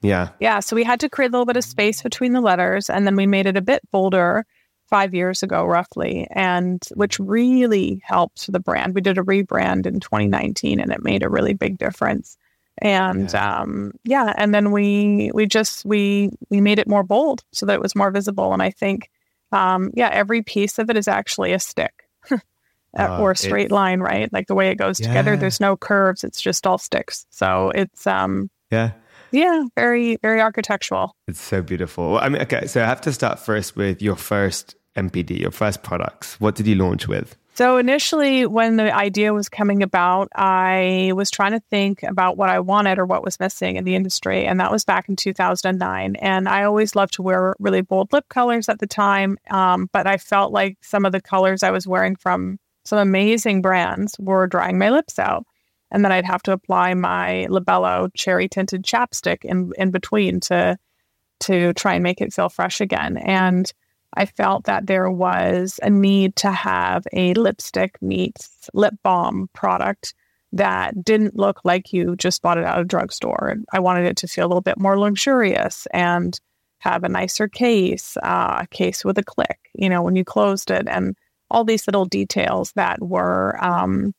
[0.03, 0.29] Yeah.
[0.39, 0.59] Yeah.
[0.59, 3.15] So we had to create a little bit of space between the letters and then
[3.15, 4.45] we made it a bit bolder
[4.89, 8.93] five years ago, roughly, and which really helped the brand.
[8.93, 12.37] We did a rebrand in 2019 and it made a really big difference.
[12.79, 13.61] And yeah.
[13.61, 17.75] um yeah, and then we we just we we made it more bold so that
[17.75, 18.53] it was more visible.
[18.53, 19.09] And I think
[19.51, 21.93] um yeah, every piece of it is actually a stick.
[22.97, 24.31] uh, or a straight line, right?
[24.31, 25.07] Like the way it goes yeah.
[25.07, 25.35] together.
[25.35, 27.25] There's no curves, it's just all sticks.
[27.29, 28.91] So it's um yeah
[29.33, 31.15] yeah, very, very architectural.
[31.27, 32.13] It's so beautiful.
[32.13, 35.51] Well, I mean, okay, so I have to start first with your first NPD, your
[35.51, 36.39] first products.
[36.39, 37.35] What did you launch with?
[37.55, 42.49] So initially, when the idea was coming about, I was trying to think about what
[42.49, 46.15] I wanted or what was missing in the industry, and that was back in 2009.
[46.15, 50.07] And I always loved to wear really bold lip colors at the time, um, but
[50.07, 54.47] I felt like some of the colors I was wearing from some amazing brands were
[54.47, 55.45] drying my lips out
[55.93, 60.77] and then I'd have to apply my Labello cherry tinted chapstick in in between to
[61.41, 63.17] to try and make it feel fresh again.
[63.17, 63.71] And
[64.15, 70.13] I felt that there was a need to have a lipstick meets lip balm product
[70.51, 73.55] that didn't look like you just bought it out of a drugstore.
[73.71, 76.39] I wanted it to feel a little bit more luxurious and
[76.77, 80.69] have a nicer case, uh, a case with a click, you know, when you closed
[80.69, 81.15] it, and
[81.49, 84.13] all these little details that were um,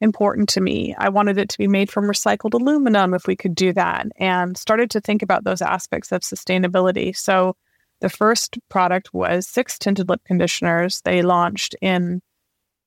[0.00, 0.94] important to me.
[0.96, 4.56] I wanted it to be made from recycled aluminum if we could do that, and
[4.56, 7.16] started to think about those aspects of sustainability.
[7.16, 7.56] So,
[8.00, 11.00] the first product was six tinted lip conditioners.
[11.00, 12.22] They launched in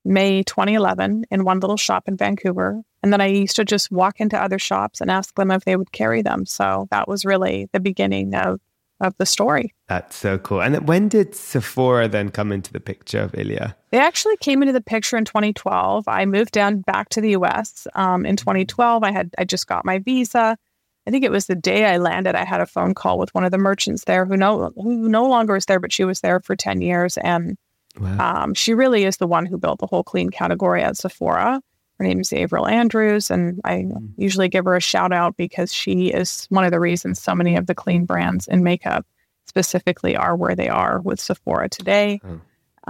[0.06, 2.82] May 2011 in one little shop in Vancouver.
[3.04, 5.76] And then I used to just walk into other shops and ask them if they
[5.76, 6.45] would carry them.
[6.45, 8.60] So that was really the beginning of
[9.02, 9.74] of the story.
[9.90, 10.62] That's so cool.
[10.62, 13.76] And when did Sephora then come into the picture of Ilia?
[13.90, 16.08] They actually came into the picture in 2012.
[16.08, 19.04] I moved down back to the US um, in 2012.
[19.04, 20.58] I had I just got my visa.
[21.08, 22.36] I think it was the day I landed.
[22.36, 25.26] I had a phone call with one of the merchants there who no who no
[25.26, 27.58] longer is there, but she was there for 10 years, and
[28.00, 28.44] wow.
[28.44, 31.62] um, she really is the one who built the whole clean category at Sephora.
[32.02, 34.10] Her name is Avril Andrews, and I mm.
[34.18, 37.56] usually give her a shout out because she is one of the reasons so many
[37.56, 39.06] of the clean brands in makeup
[39.46, 42.20] specifically are where they are with Sephora today.
[42.26, 42.42] Oh.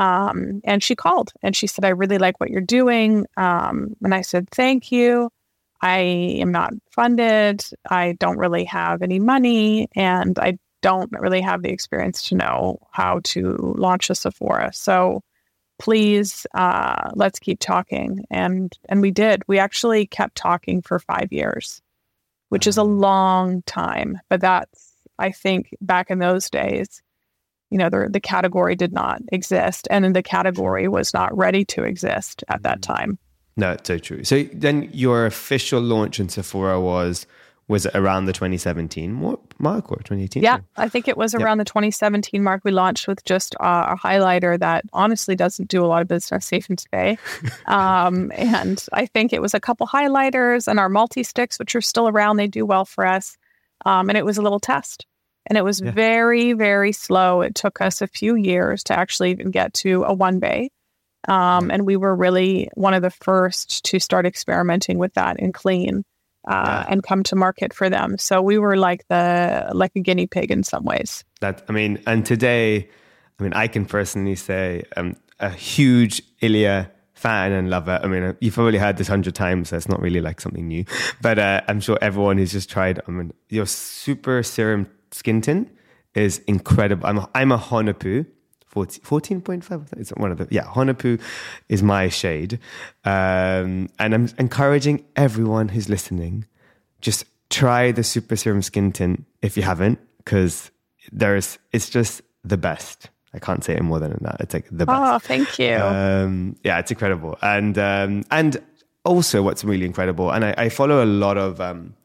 [0.01, 3.25] Um, and she called and she said, I really like what you're doing.
[3.35, 5.29] Um, and I said, Thank you.
[5.81, 5.97] I
[6.39, 7.65] am not funded.
[7.89, 12.79] I don't really have any money, and I don't really have the experience to know
[12.91, 14.71] how to launch a Sephora.
[14.71, 15.21] So
[15.81, 18.23] please uh, let's keep talking.
[18.29, 19.43] And and we did.
[19.47, 21.81] We actually kept talking for five years
[22.51, 24.19] which is a long time.
[24.29, 27.01] But that's i think back in those days
[27.69, 31.83] you know the, the category did not exist and the category was not ready to
[31.83, 32.93] exist at that mm-hmm.
[32.93, 33.19] time.
[33.57, 34.23] No it's so true.
[34.23, 37.25] So then your official launch in sephora was
[37.71, 40.43] was around the 2017 mark or 2018?
[40.43, 42.63] Yeah, I think it was around the 2017 mark.
[42.65, 46.45] We launched with just uh, a highlighter that honestly doesn't do a lot of business
[46.45, 47.17] safe and today.
[47.65, 51.81] um, and I think it was a couple highlighters and our multi sticks, which are
[51.81, 52.35] still around.
[52.35, 53.37] They do well for us.
[53.85, 55.05] Um, and it was a little test.
[55.47, 55.91] And it was yeah.
[55.91, 57.39] very, very slow.
[57.39, 60.69] It took us a few years to actually even get to a one bay.
[61.27, 65.53] Um, and we were really one of the first to start experimenting with that in
[65.53, 66.03] clean
[66.47, 66.85] uh, yeah.
[66.89, 68.17] and come to market for them.
[68.17, 71.23] So we were like the like a guinea pig in some ways.
[71.39, 72.89] That I mean, and today,
[73.39, 77.99] I mean, I can personally say I'm a huge Ilia fan and lover.
[78.03, 80.85] I mean, you've probably heard this hundred times, so it's not really like something new.
[81.21, 82.99] But uh, I'm sure everyone who's just tried.
[83.07, 85.69] I mean, your super serum skin tint
[86.15, 87.05] is incredible.
[87.07, 88.25] I'm a, I'm a Honopu.
[88.73, 91.21] 14.5 it's one of the yeah Honopu
[91.69, 92.59] is my shade
[93.03, 96.45] um, and i'm encouraging everyone who's listening
[97.01, 100.71] just try the super serum skin tint if you haven't because
[101.11, 104.37] there's it's just the best I can't say it more than that.
[104.41, 104.99] It's like the best.
[105.01, 105.75] Oh, thank you.
[105.75, 107.37] Um, yeah, it's incredible.
[107.41, 108.61] And um, and
[109.05, 111.95] also, what's really incredible, and I, I follow a lot of um,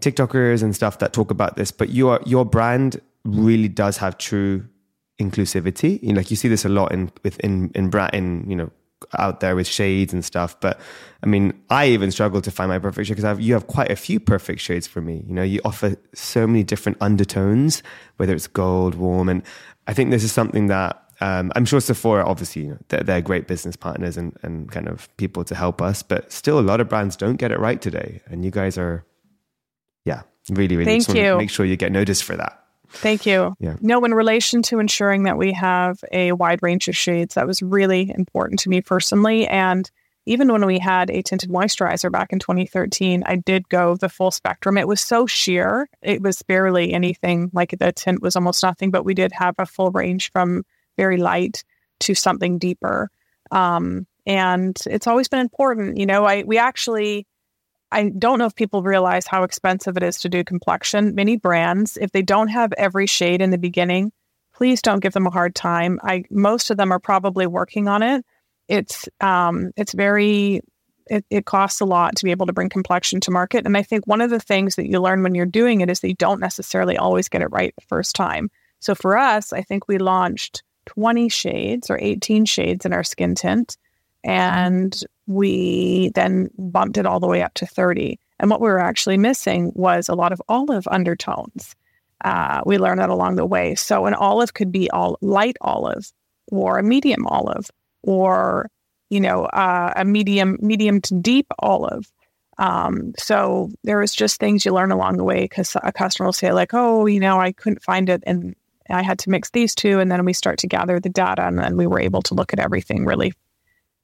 [0.00, 4.66] TikTokers and stuff that talk about this, but your your brand really does have true
[5.20, 6.02] inclusivity.
[6.02, 8.70] You know, like you see this a lot in within in in you know
[9.18, 10.58] out there with shades and stuff.
[10.60, 10.80] But
[11.22, 13.96] I mean, I even struggle to find my perfect shade because you have quite a
[13.96, 15.24] few perfect shades for me.
[15.26, 17.82] You know, you offer so many different undertones,
[18.16, 19.42] whether it's gold, warm, and
[19.86, 23.22] I think this is something that um, I'm sure Sephora, obviously, you know, they're, they're,
[23.22, 26.80] great business partners and, and kind of people to help us, but still, a lot
[26.80, 28.20] of brands don't get it right today.
[28.26, 29.06] And you guys are,
[30.04, 31.38] yeah, really, really Thank you.
[31.38, 32.65] make sure you get noticed for that.
[32.98, 33.54] Thank you.
[33.60, 33.76] Yeah.
[33.80, 37.62] No, in relation to ensuring that we have a wide range of shades, that was
[37.62, 39.46] really important to me personally.
[39.46, 39.90] And
[40.26, 44.32] even when we had a tinted moisturizer back in 2013, I did go the full
[44.32, 44.76] spectrum.
[44.76, 49.04] It was so sheer, it was barely anything like the tint was almost nothing, but
[49.04, 50.64] we did have a full range from
[50.96, 51.62] very light
[52.00, 53.08] to something deeper.
[53.52, 55.96] Um, and it's always been important.
[55.96, 57.26] You know, I we actually
[57.92, 61.14] I don't know if people realize how expensive it is to do complexion.
[61.14, 64.12] Many brands, if they don't have every shade in the beginning,
[64.54, 66.00] please don't give them a hard time.
[66.02, 68.24] I most of them are probably working on it
[68.68, 70.60] it's um, it's very
[71.08, 73.64] it, it costs a lot to be able to bring complexion to market.
[73.64, 76.00] And I think one of the things that you learn when you're doing it is
[76.00, 78.50] that you don't necessarily always get it right the first time.
[78.80, 83.36] So for us, I think we launched 20 shades or 18 shades in our skin
[83.36, 83.76] tint.
[84.24, 88.18] And we then bumped it all the way up to 30.
[88.38, 91.74] And what we were actually missing was a lot of olive undertones.
[92.24, 93.74] Uh, we learned that along the way.
[93.74, 96.12] So an olive could be all light olive
[96.50, 97.70] or a medium olive
[98.02, 98.70] or
[99.10, 102.10] you know uh, a medium medium to deep olive
[102.58, 106.32] um, so there was just things you learn along the way because a customer will
[106.32, 108.54] say like oh you know i couldn't find it and
[108.90, 111.58] i had to mix these two and then we start to gather the data and
[111.58, 113.32] then we were able to look at everything really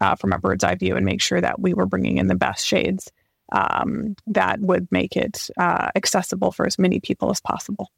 [0.03, 2.35] uh, from a bird's eye view and make sure that we were bringing in the
[2.35, 3.11] best shades
[3.53, 7.91] um, that would make it uh, accessible for as many people as possible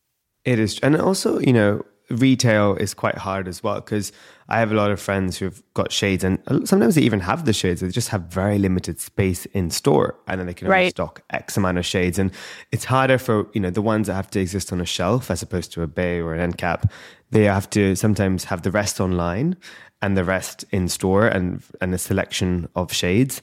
[0.45, 4.13] it is and also you know retail is quite hard as well because
[4.49, 6.39] I have a lot of friends who've got shades, and
[6.69, 7.81] sometimes they even have the shades.
[7.81, 10.91] They just have very limited space in store, and then they can only right.
[10.91, 12.19] stock X amount of shades.
[12.19, 12.31] And
[12.71, 15.43] it's harder for you know the ones that have to exist on a shelf as
[15.43, 16.93] opposed to a bay or an end cap.
[17.31, 19.57] They have to sometimes have the rest online
[20.05, 23.41] and the rest in store, and and a selection of shades.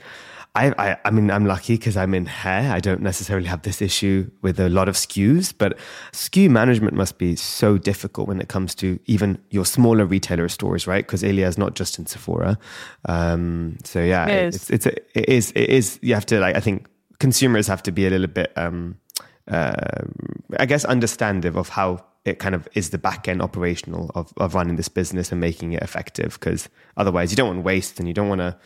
[0.54, 2.74] I, I, I mean, I'm lucky because I'm in hair.
[2.74, 5.78] I don't necessarily have this issue with a lot of SKUs, but
[6.12, 10.88] SKU management must be so difficult when it comes to even your smaller retailer stores,
[10.88, 11.06] right?
[11.06, 12.58] Because Ilia is not just in Sephora.
[13.06, 14.56] Um, so yeah, it is.
[14.56, 16.88] It's, it's a, it is, it is, you have to like, I think
[17.20, 18.98] consumers have to be a little bit, um,
[19.52, 20.06] uh,
[20.58, 24.56] I guess, understanding of how it kind of is the back end operational of, of
[24.56, 26.38] running this business and making it effective.
[26.40, 28.58] Because otherwise, you don't want waste and you don't want to,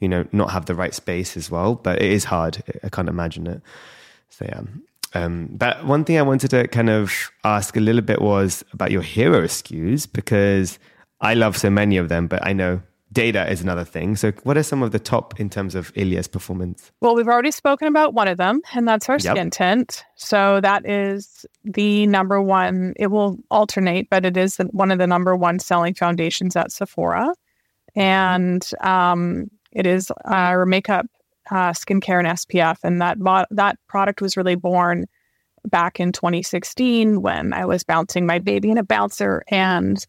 [0.00, 1.74] you know, not have the right space as well.
[1.74, 2.62] But it is hard.
[2.82, 3.60] I can't imagine it.
[4.30, 4.62] So yeah.
[5.12, 7.12] Um, but one thing I wanted to kind of
[7.44, 10.78] ask a little bit was about your hero SKUs because
[11.20, 12.80] I love so many of them, but I know
[13.12, 14.16] data is another thing.
[14.16, 16.92] So, what are some of the top in terms of Ilia's performance?
[17.00, 19.36] Well, we've already spoken about one of them, and that's our yep.
[19.36, 20.04] skin tint.
[20.16, 22.94] So, that is the number one.
[22.96, 27.34] It will alternate, but it is one of the number one selling foundations at Sephora.
[27.96, 31.06] And um, it is our makeup,
[31.50, 33.18] uh, skincare, and SPF, and that
[33.50, 35.06] that product was really born
[35.66, 40.04] back in 2016 when I was bouncing my baby in a bouncer, and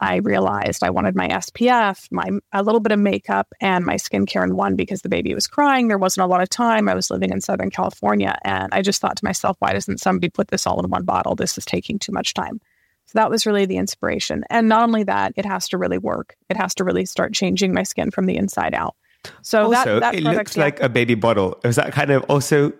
[0.00, 4.42] I realized I wanted my SPF, my a little bit of makeup, and my skincare
[4.42, 5.88] in one because the baby was crying.
[5.88, 6.88] There wasn't a lot of time.
[6.88, 10.30] I was living in Southern California, and I just thought to myself, why doesn't somebody
[10.30, 11.34] put this all in one bottle?
[11.34, 12.60] This is taking too much time.
[13.06, 14.44] So that was really the inspiration.
[14.48, 16.36] And not only that, it has to really work.
[16.48, 18.94] It has to really start changing my skin from the inside out.
[19.42, 20.62] So also, that, that it product, looks yeah.
[20.62, 21.60] like a baby bottle.
[21.64, 22.72] Is that kind of also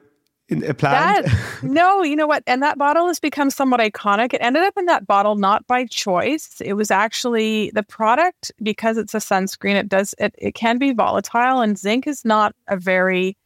[0.50, 1.24] a plan?
[1.62, 2.42] no, you know what?
[2.46, 4.34] And that bottle has become somewhat iconic.
[4.34, 6.60] It ended up in that bottle not by choice.
[6.60, 9.76] It was actually the product because it's a sunscreen.
[9.76, 10.34] It does it.
[10.38, 13.36] It can be volatile, and zinc is not a very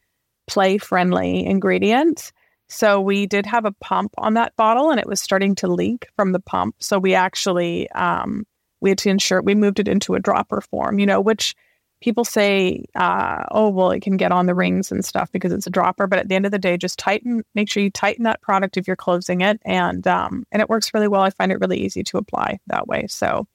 [0.46, 2.32] play friendly ingredient.
[2.68, 6.06] So we did have a pump on that bottle, and it was starting to leak
[6.16, 6.76] from the pump.
[6.80, 8.46] So we actually um,
[8.80, 10.98] we had to ensure we moved it into a dropper form.
[10.98, 11.54] You know, which
[12.00, 15.66] people say, uh, oh, well, it can get on the rings and stuff because it's
[15.66, 16.07] a dropper.
[16.07, 18.76] But at the end of the day, just tighten, make sure you tighten that product
[18.76, 19.61] if you're closing it.
[19.64, 21.22] And, um, and it works really well.
[21.22, 23.07] I find it really easy to apply that way.
[23.09, 23.46] So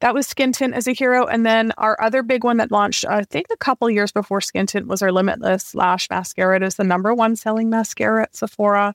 [0.00, 1.26] that was Skin Tint as a hero.
[1.26, 4.66] And then our other big one that launched, I think a couple years before Skin
[4.66, 6.56] Tint was our Limitless Lash Mascara.
[6.56, 8.94] It is the number one selling mascara at Sephora.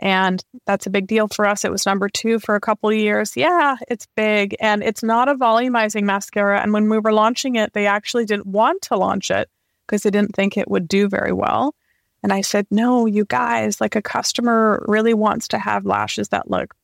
[0.00, 1.64] And that's a big deal for us.
[1.64, 3.36] It was number two for a couple of years.
[3.36, 4.56] Yeah, it's big.
[4.58, 6.60] And it's not a volumizing mascara.
[6.60, 9.48] And when we were launching it, they actually didn't want to launch it
[9.86, 11.74] because they didn't think it would do very well.
[12.22, 16.50] And I said, no, you guys, like a customer really wants to have lashes that
[16.50, 16.74] look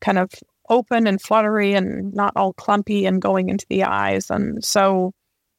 [0.00, 0.32] kind of
[0.68, 4.30] open and fluttery and not all clumpy and going into the eyes.
[4.30, 5.12] And so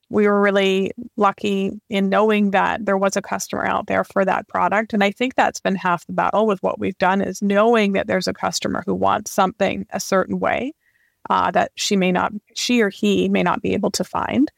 [0.10, 4.48] we were really lucky in knowing that there was a customer out there for that
[4.48, 4.94] product.
[4.94, 8.08] And i think that's been half the battle with what we've done is knowing that
[8.08, 10.74] there's a customer who wants something a certain way
[11.30, 14.52] uh, that she may not she or he may not be able to find.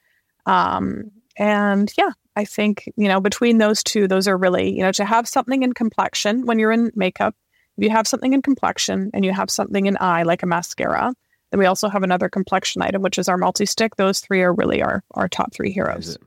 [0.46, 4.92] Um, and yeah i think you know between those two those are really you know
[4.92, 7.36] to have something in complexion when you're in makeup
[7.78, 11.14] if you have something in complexion and you have something in eye like a mascara
[11.52, 13.96] then we also have another complexion item, which is our multi stick.
[13.96, 16.18] Those three are really our, our top three heroes.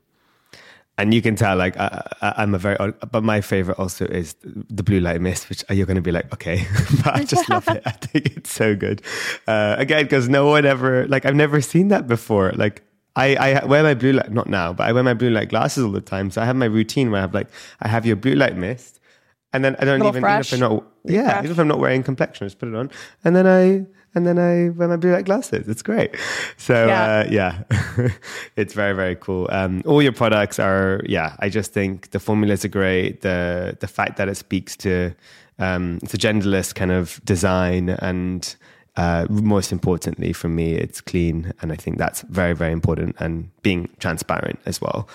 [0.97, 2.03] And you can tell, like, I,
[2.37, 5.95] am a very, but my favorite also is the blue light mist, which you're going
[5.95, 6.67] to be like, okay,
[7.03, 7.81] but I just love it.
[7.85, 9.01] I think it's so good.
[9.47, 12.51] Uh, again, because no one ever, like, I've never seen that before.
[12.55, 12.83] Like,
[13.15, 15.83] I, I wear my blue light, not now, but I wear my blue light glasses
[15.83, 16.29] all the time.
[16.29, 17.47] So I have my routine where I have like,
[17.81, 18.99] I have your blue light mist,
[19.53, 21.37] and then I don't even, even if I'm not, yeah, fresh.
[21.39, 22.89] even if I'm not wearing complexion, I just put it on,
[23.23, 25.67] and then I and then I wear my blue light glasses.
[25.67, 26.15] It's great.
[26.57, 28.09] So yeah, uh, yeah.
[28.55, 29.47] it's very very cool.
[29.51, 31.35] Um, all your products are yeah.
[31.39, 33.21] I just think the formulas are great.
[33.21, 35.13] The the fact that it speaks to
[35.59, 38.55] um, it's a genderless kind of design and
[38.97, 43.49] uh, most importantly for me, it's clean, and I think that's very, very important, and
[43.61, 45.07] being transparent as well.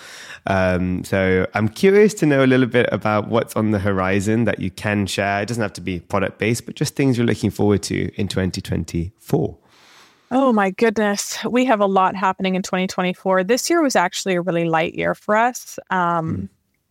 [0.47, 4.59] Um, so I'm curious to know a little bit about what's on the horizon that
[4.59, 5.41] you can share.
[5.41, 8.27] It doesn't have to be product based, but just things you're looking forward to in
[8.27, 9.57] 2024.
[10.29, 13.43] Oh my goodness, we have a lot happening in 2024.
[13.43, 15.79] This year was actually a really light year for us.
[15.89, 16.49] Um, mm.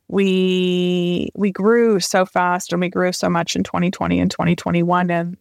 [0.08, 5.36] We we grew so fast and we grew so much in 2020 and 2021, and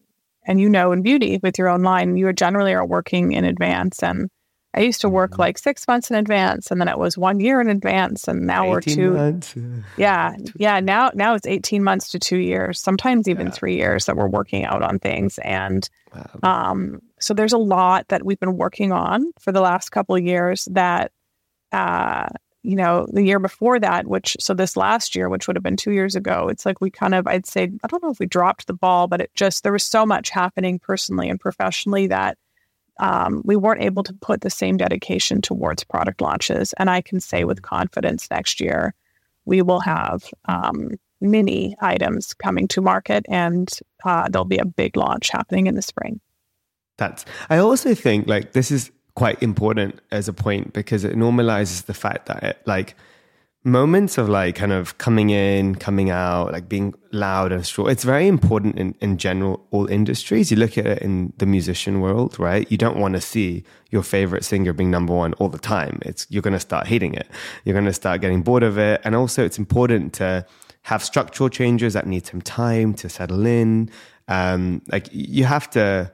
[0.45, 4.01] and you know in beauty with your own line you generally are working in advance
[4.03, 4.29] and
[4.73, 5.41] i used to work mm-hmm.
[5.41, 8.69] like six months in advance and then it was one year in advance and now
[8.69, 9.55] we're two months.
[9.97, 13.53] yeah yeah now now it's 18 months to two years sometimes even yeah.
[13.53, 16.71] three years that we're working out on things and wow.
[16.71, 20.23] um, so there's a lot that we've been working on for the last couple of
[20.23, 21.11] years that
[21.71, 22.27] uh,
[22.65, 25.77] you know, the year before that, which so this last year, which would have been
[25.77, 28.25] two years ago, it's like we kind of, I'd say, I don't know if we
[28.25, 32.37] dropped the ball, but it just, there was so much happening personally and professionally that
[32.99, 36.73] um, we weren't able to put the same dedication towards product launches.
[36.73, 38.95] And I can say with confidence next year,
[39.45, 43.69] we will have um, many items coming to market and
[44.03, 46.19] uh, there'll be a big launch happening in the spring.
[46.97, 51.85] That's, I also think like this is quite important as a point because it normalizes
[51.85, 52.95] the fact that it, like
[53.65, 57.89] moments of like kind of coming in, coming out, like being loud and strong.
[57.89, 60.51] It's very important in, in general, all industries.
[60.51, 62.71] You look at it in the musician world, right?
[62.71, 65.99] You don't want to see your favorite singer being number one all the time.
[66.03, 67.27] It's, you're going to start hating it.
[67.63, 69.01] You're going to start getting bored of it.
[69.03, 70.45] And also it's important to
[70.83, 73.89] have structural changes that need some time to settle in.
[74.27, 76.11] Um, like you have to,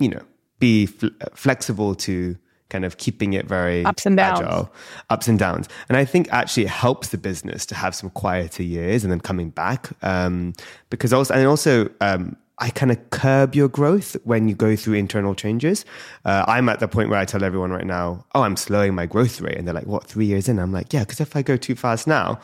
[0.00, 0.22] you know,
[0.58, 2.36] be fl- flexible to
[2.68, 4.40] kind of keeping it very ups and downs.
[4.40, 4.72] agile,
[5.10, 5.68] ups and downs.
[5.88, 9.20] And I think actually it helps the business to have some quieter years and then
[9.20, 9.90] coming back.
[10.02, 10.54] Um,
[10.90, 14.94] because also, and also, um, I kind of curb your growth when you go through
[14.94, 15.84] internal changes.
[16.24, 19.04] Uh, I'm at the point where I tell everyone right now, oh, I'm slowing my
[19.04, 19.58] growth rate.
[19.58, 20.58] And they're like, what, three years in?
[20.58, 22.40] I'm like, yeah, because if I go too fast now,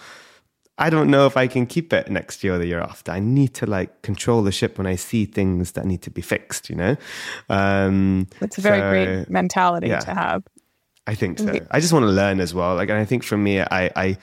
[0.82, 3.12] I don't know if I can keep it next year or the year after.
[3.12, 6.22] I need to like control the ship when I see things that need to be
[6.22, 6.96] fixed, you know?
[7.48, 10.42] Um, That's a very so, great mentality yeah, to have.
[11.06, 11.54] I think so.
[11.70, 12.74] I just want to learn as well.
[12.74, 14.18] Like, and I think for me, I, I,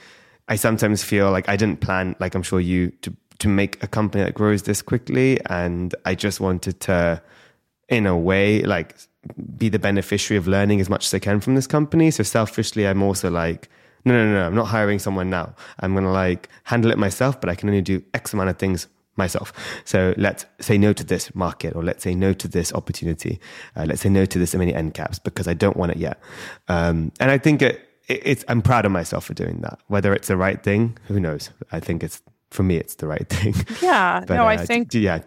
[0.48, 3.86] I sometimes feel like I didn't plan, like I'm sure you, to, to make a
[3.86, 5.40] company that grows this quickly.
[5.46, 7.22] And I just wanted to,
[7.88, 8.96] in a way, like
[9.56, 12.10] be the beneficiary of learning as much as I can from this company.
[12.10, 13.70] So selfishly, I'm also like,
[14.04, 15.54] no, no, no, I'm not hiring someone now.
[15.80, 18.58] I'm going to like handle it myself, but I can only do X amount of
[18.58, 18.86] things
[19.16, 19.52] myself.
[19.84, 23.40] So let's say no to this market or let's say no to this opportunity.
[23.76, 26.18] Uh, let's say no to this many end caps because I don't want it yet.
[26.68, 29.78] Um, and I think it, it, it's, I'm proud of myself for doing that.
[29.88, 31.50] Whether it's the right thing, who knows?
[31.70, 33.54] I think it's, for me, it's the right thing.
[33.82, 34.24] Yeah.
[34.26, 35.20] but, no, uh, I think, yeah.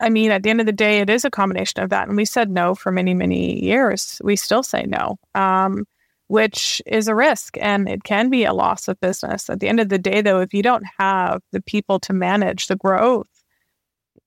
[0.00, 2.08] I mean, at the end of the day, it is a combination of that.
[2.08, 4.20] And we said no for many, many years.
[4.22, 5.16] We still say no.
[5.34, 5.86] Um,
[6.28, 9.50] which is a risk and it can be a loss of business.
[9.50, 12.66] At the end of the day, though, if you don't have the people to manage
[12.66, 13.28] the growth,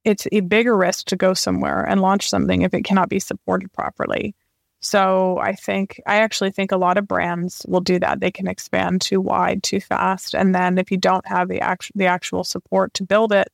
[0.03, 3.73] it's a bigger risk to go somewhere and launch something if it cannot be supported
[3.73, 4.35] properly.
[4.79, 8.19] So I think I actually think a lot of brands will do that.
[8.19, 11.93] They can expand too wide, too fast, and then if you don't have the actual
[11.95, 13.47] the actual support to build it,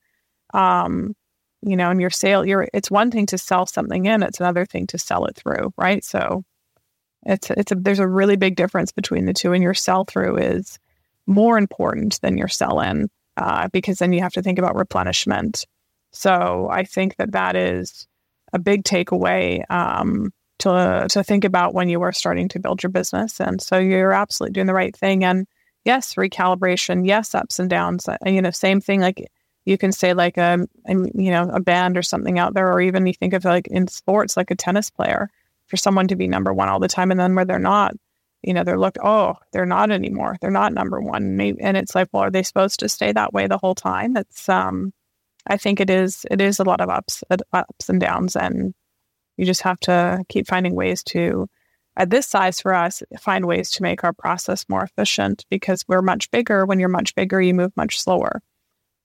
[0.53, 1.15] um,
[1.61, 4.65] you know, and your sale, you're it's one thing to sell something in, it's another
[4.65, 6.03] thing to sell it through, right?
[6.03, 6.43] So
[7.25, 10.37] it's it's a there's a really big difference between the two, and your sell through
[10.37, 10.79] is
[11.25, 15.65] more important than your sell in uh, because then you have to think about replenishment.
[16.11, 18.07] So I think that that is
[18.51, 22.91] a big takeaway um, to to think about when you are starting to build your
[22.91, 23.39] business.
[23.39, 25.23] And so you're absolutely doing the right thing.
[25.23, 25.47] And
[25.85, 27.07] yes, recalibration.
[27.07, 28.07] Yes, ups and downs.
[28.07, 29.01] Uh, you know, same thing.
[29.01, 29.31] Like
[29.65, 32.81] you can say like a, a you know a band or something out there, or
[32.81, 35.29] even you think of like in sports, like a tennis player
[35.73, 37.09] for someone to be number one all the time.
[37.09, 37.95] And then where they're not
[38.43, 40.35] you know they're look oh they're not anymore.
[40.39, 41.41] They're not number one.
[41.41, 44.15] And it's like well are they supposed to stay that way the whole time?
[44.15, 44.93] It's um
[45.47, 48.35] i think it is it is a lot of ups ups and downs.
[48.35, 48.75] And
[49.35, 51.47] you just have to keep finding ways to
[51.97, 56.03] at this size for us find ways to make our process more efficient because we're
[56.03, 56.67] much bigger.
[56.67, 58.43] When you're much bigger you move much slower.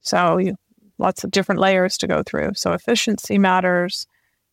[0.02, 0.56] So you,
[0.98, 2.50] lots of different layers to go through.
[2.56, 4.06] So efficiency matters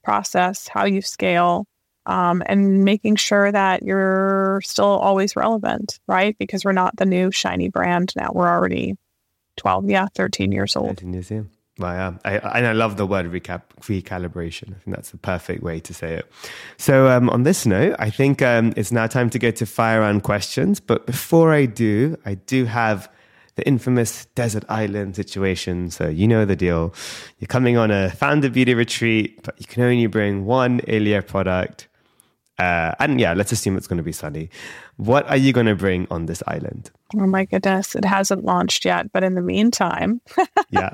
[0.05, 1.65] process how you scale
[2.05, 6.37] um, and making sure that you're still always relevant, right?
[6.37, 8.31] Because we're not the new shiny brand now.
[8.33, 8.95] We're already
[9.57, 10.89] 12, yeah, 13 years old.
[10.89, 11.41] 13 years, yeah.
[11.77, 14.69] Well, I, and I love the word recap, recalibration.
[14.69, 16.31] I think that's the perfect way to say it.
[16.77, 19.99] So, um, on this note, I think um, it's now time to go to fire
[19.99, 20.79] round questions.
[20.79, 23.09] But before I do, I do have
[23.55, 25.89] the infamous desert island situation.
[25.89, 26.93] So you know the deal.
[27.39, 31.87] You're coming on a Founded Beauty retreat, but you can only bring one Ilia product.
[32.57, 34.49] Uh, and yeah, let's assume it's going to be sunny.
[34.95, 36.89] What are you going to bring on this island?
[37.13, 40.21] Oh my goodness, it hasn't launched yet, but in the meantime,
[40.69, 40.91] yeah,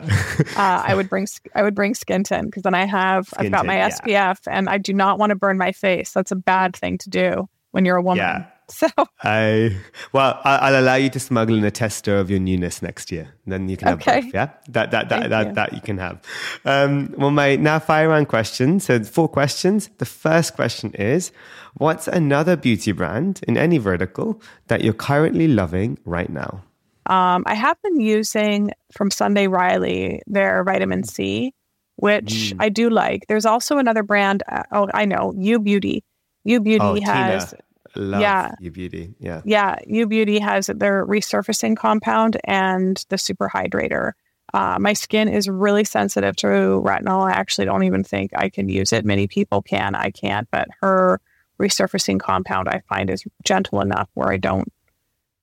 [0.57, 3.51] uh, I would bring I would bring skin tint because then I have skin I've
[3.51, 4.33] got my SPF yeah.
[4.47, 6.11] and I do not want to burn my face.
[6.11, 8.17] That's a bad thing to do when you're a woman.
[8.17, 8.45] Yeah.
[8.81, 8.87] So
[9.23, 9.77] I
[10.13, 13.33] well, I'll allow you to smuggle in a tester of your newness next year.
[13.45, 14.21] Then you can have okay.
[14.21, 14.33] both.
[14.33, 15.53] Yeah, that that that that, you.
[15.53, 16.21] that you can have.
[16.65, 18.79] Um, well, my now fire round question.
[18.79, 19.89] So four questions.
[19.97, 21.31] The first question is,
[21.75, 26.63] what's another beauty brand in any vertical that you're currently loving right now?
[27.07, 31.53] Um, I have been using from Sunday Riley their vitamin C,
[31.97, 32.57] which mm.
[32.59, 33.25] I do like.
[33.27, 34.43] There's also another brand.
[34.47, 36.03] Uh, oh, I know, U Beauty.
[36.45, 37.49] U Beauty oh, has.
[37.49, 37.61] Tina
[37.95, 38.51] Love yeah.
[38.59, 39.13] U Beauty.
[39.19, 39.41] Yeah.
[39.45, 39.77] Yeah.
[39.87, 44.13] U Beauty has their resurfacing compound and the super hydrator.
[44.53, 47.29] Uh, my skin is really sensitive to retinol.
[47.29, 49.05] I actually don't even think I can use it.
[49.05, 49.95] Many people can.
[49.95, 50.47] I can't.
[50.51, 51.21] But her
[51.59, 54.71] resurfacing compound I find is gentle enough where I don't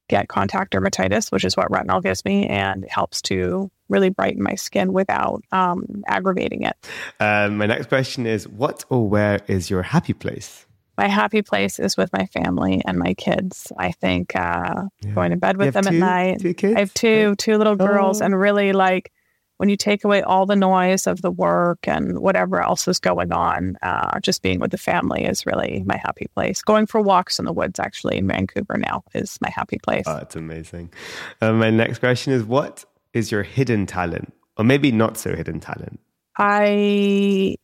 [0.08, 4.42] get contact dermatitis, which is what retinol gives me, and it helps to really brighten
[4.42, 6.76] my skin without um, aggravating it.
[7.20, 10.66] Um, my next question is What or where is your happy place?
[10.98, 13.72] My happy place is with my family and my kids.
[13.78, 15.10] I think uh, yeah.
[15.12, 16.40] going to bed with them two, at night.
[16.40, 16.74] Two kids?
[16.76, 18.24] I have two two little girls, oh.
[18.26, 19.12] and really like
[19.58, 23.32] when you take away all the noise of the work and whatever else is going
[23.32, 26.62] on, uh, just being with the family is really my happy place.
[26.62, 30.04] Going for walks in the woods, actually, in Vancouver now, is my happy place.
[30.06, 30.92] Oh, that's amazing.
[31.40, 34.34] Um, my next question is What is your hidden talent?
[34.56, 36.00] Or maybe not so hidden talent?
[36.36, 37.56] I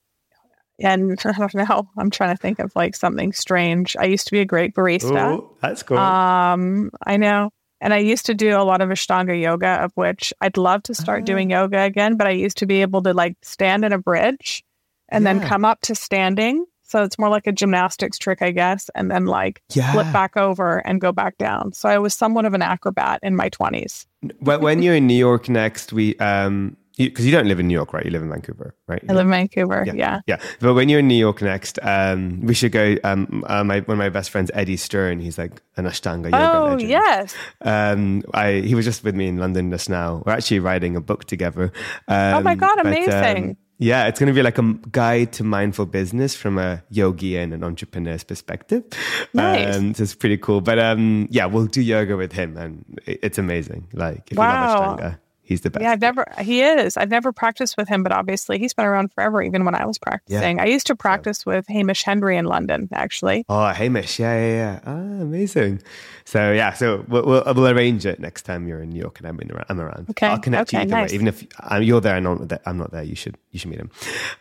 [0.80, 1.88] and I don't know.
[1.96, 3.96] I'm trying to think of like something strange.
[3.98, 5.38] I used to be a great barista.
[5.38, 5.98] Ooh, that's cool.
[5.98, 7.50] Um, I know.
[7.80, 10.94] And I used to do a lot of Ashtanga yoga, of which I'd love to
[10.94, 12.16] start uh, doing yoga again.
[12.16, 14.64] But I used to be able to like stand in a bridge
[15.10, 15.34] and yeah.
[15.34, 16.64] then come up to standing.
[16.82, 19.92] So it's more like a gymnastics trick, I guess, and then like yeah.
[19.92, 21.72] flip back over and go back down.
[21.72, 24.06] So I was somewhat of an acrobat in my 20s.
[24.40, 27.74] when you're in New York next, we um, because you, you, don't live in New
[27.74, 28.04] York, right?
[28.04, 29.02] You live in Vancouver, right?
[29.08, 29.84] I live in Vancouver.
[29.86, 30.20] Yeah, yeah.
[30.26, 30.36] yeah.
[30.60, 32.96] But when you're in New York next, um, we should go.
[33.04, 36.58] Um, uh, my one of my best friends, Eddie Stern, he's like an Ashtanga yoga
[36.58, 36.90] oh, legend.
[36.90, 37.34] yes.
[37.62, 40.22] Um, I he was just with me in London just now.
[40.24, 41.72] We're actually writing a book together.
[42.08, 43.48] oh my god, um, amazing!
[43.48, 47.36] But, yeah, it's going to be like a guide to mindful business from a yogi
[47.36, 48.84] and an entrepreneur's perspective.
[49.32, 49.76] Nice.
[49.76, 50.60] Um, so it's pretty cool.
[50.60, 53.88] But um, yeah, we'll do yoga with him, and it's amazing.
[53.92, 54.44] Like if wow.
[54.46, 55.18] you love Ashtanga.
[55.46, 55.82] He's the best.
[55.82, 56.24] Yeah, I've never.
[56.40, 56.96] He is.
[56.96, 59.42] I've never practiced with him, but obviously he's been around forever.
[59.42, 62.88] Even when I was practicing, I used to practice with Hamish Hendry in London.
[62.92, 64.18] Actually, Oh, Hamish.
[64.18, 64.80] Yeah, yeah, yeah.
[64.86, 64.92] Ah,
[65.22, 65.82] amazing.
[66.24, 69.28] So, yeah, so we'll, we'll, we'll arrange it next time you're in New York and
[69.28, 70.08] I'm, in, I'm around.
[70.10, 71.08] Okay, I'll connect you okay, either way.
[71.12, 73.58] Even if um, you're there and I'm not there, I'm not there, you should, you
[73.58, 73.90] should meet him.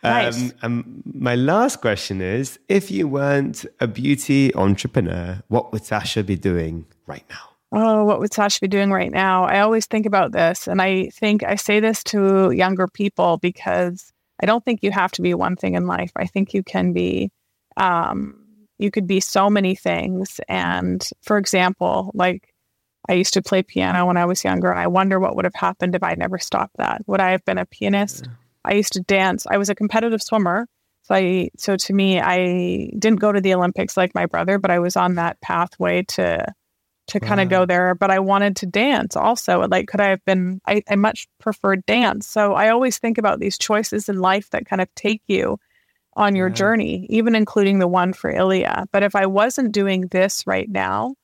[0.02, 0.54] Nice.
[0.62, 6.36] Um, my last question is if you weren't a beauty entrepreneur, what would Sasha be
[6.36, 7.50] doing right now?
[7.74, 9.44] Oh, what would Sasha be doing right now?
[9.44, 14.12] I always think about this, and I think I say this to younger people because
[14.40, 16.12] I don't think you have to be one thing in life.
[16.16, 17.30] I think you can be.
[17.76, 18.40] Um,
[18.78, 20.40] you could be so many things.
[20.48, 22.52] And for example, like
[23.08, 25.54] I used to play piano when I was younger, and I wonder what would have
[25.54, 27.02] happened if I never stopped that.
[27.06, 28.28] Would I have been a pianist?
[28.64, 29.46] I used to dance.
[29.46, 30.66] I was a competitive swimmer.
[31.02, 34.70] So I so to me, I didn't go to the Olympics like my brother, but
[34.70, 36.46] I was on that pathway to
[37.08, 37.60] to kind of Wow.
[37.60, 37.94] go there.
[37.94, 39.66] But I wanted to dance also.
[39.68, 42.26] Like could I have been I, I much preferred dance.
[42.26, 45.58] So I always think about these choices in life that kind of take you
[46.16, 46.54] on your Yeah.
[46.54, 48.86] journey, even including the one for Ilia.
[48.92, 51.14] But if I wasn't doing this right now,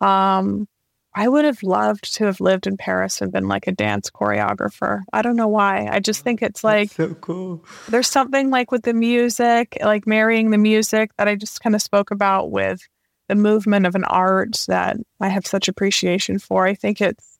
[0.00, 0.68] um,
[1.14, 5.02] I would have loved to have lived in Paris and been like a dance choreographer.
[5.12, 5.88] I don't know why.
[5.90, 7.64] I just think it's like so cool.
[7.88, 11.80] there's something like with the music, like marrying the music that I just kind of
[11.82, 12.80] spoke about with
[13.28, 16.66] the movement of an art that I have such appreciation for.
[16.66, 17.38] I think it's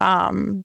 [0.00, 0.64] um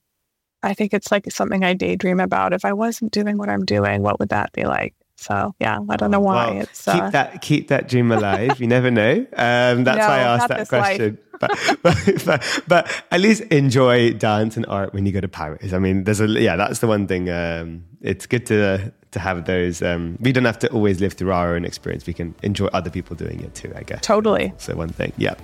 [0.63, 2.53] I think it's like something I daydream about.
[2.53, 4.93] If I wasn't doing what I'm doing, what would that be like?
[5.17, 6.47] So yeah, I don't know why.
[6.51, 8.59] Well, it's keep uh, that keep that dream alive.
[8.59, 9.11] You never know.
[9.35, 11.17] Um, that's No, why I asked that question.
[11.39, 11.51] But,
[11.83, 15.73] but, but but at least enjoy dance and art when you go to Paris.
[15.73, 17.29] I mean, there's a yeah, that's the one thing.
[17.29, 19.81] Um, it's good to to have those.
[19.81, 22.05] Um, we don't have to always live through our own experience.
[22.07, 23.71] We can enjoy other people doing it too.
[23.75, 24.01] I guess.
[24.01, 24.53] totally.
[24.57, 25.35] So one thing, yeah.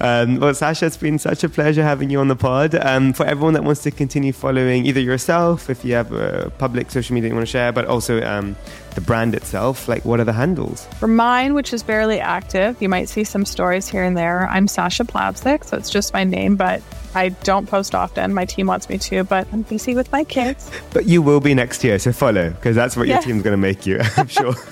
[0.00, 2.74] Um, well, Sasha, it's been such a pleasure having you on the pod.
[2.74, 6.90] Um, for everyone that wants to continue following either yourself, if you have a public
[6.90, 8.56] social media you want to share, but also um,
[8.94, 10.86] the brand itself, like what are the handles?
[10.98, 14.48] For mine, which is barely active, you might see some stories here and there.
[14.48, 16.82] I'm Sasha Plavsic, so it's just my name, but
[17.14, 18.34] I don't post often.
[18.34, 20.70] My team wants me to, but I'm busy with my kids.
[20.92, 23.56] But you will be next year, so follow because that's what your team's going to
[23.56, 24.00] make you.
[24.16, 24.54] I'm sure.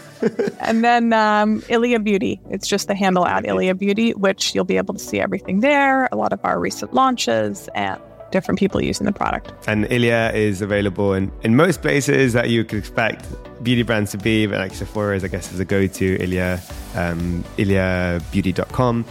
[0.61, 2.41] And then um, Ilia Beauty.
[2.49, 6.09] It's just the handle at Ilia Beauty, which you'll be able to see everything there.
[6.13, 8.01] A lot of our recent launches and
[8.33, 9.53] different people using the product.
[9.69, 13.25] And Ilia is available in, in most places that you could expect
[13.63, 16.21] beauty brands to be, but like Sephora is, I guess, is a go-to.
[16.21, 16.61] Ilia,
[16.97, 19.05] um, IliaBeauty.com.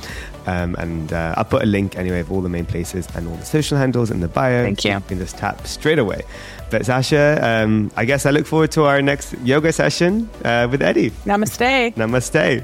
[0.47, 3.35] Um, and uh, I'll put a link anyway of all the main places and all
[3.35, 4.63] the social handles in the bio.
[4.63, 4.95] Thank so you.
[4.95, 6.23] You can just tap straight away.
[6.71, 10.81] But Sasha, um, I guess I look forward to our next yoga session uh, with
[10.81, 11.11] Eddie.
[11.25, 11.93] Namaste.
[11.95, 12.63] Namaste.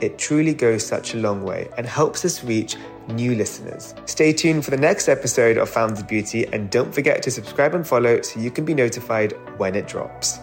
[0.00, 2.76] It truly goes such a long way and helps us reach
[3.08, 3.94] new listeners.
[4.06, 7.86] Stay tuned for the next episode of Founded Beauty and don't forget to subscribe and
[7.86, 10.38] follow so you can be notified when it drops.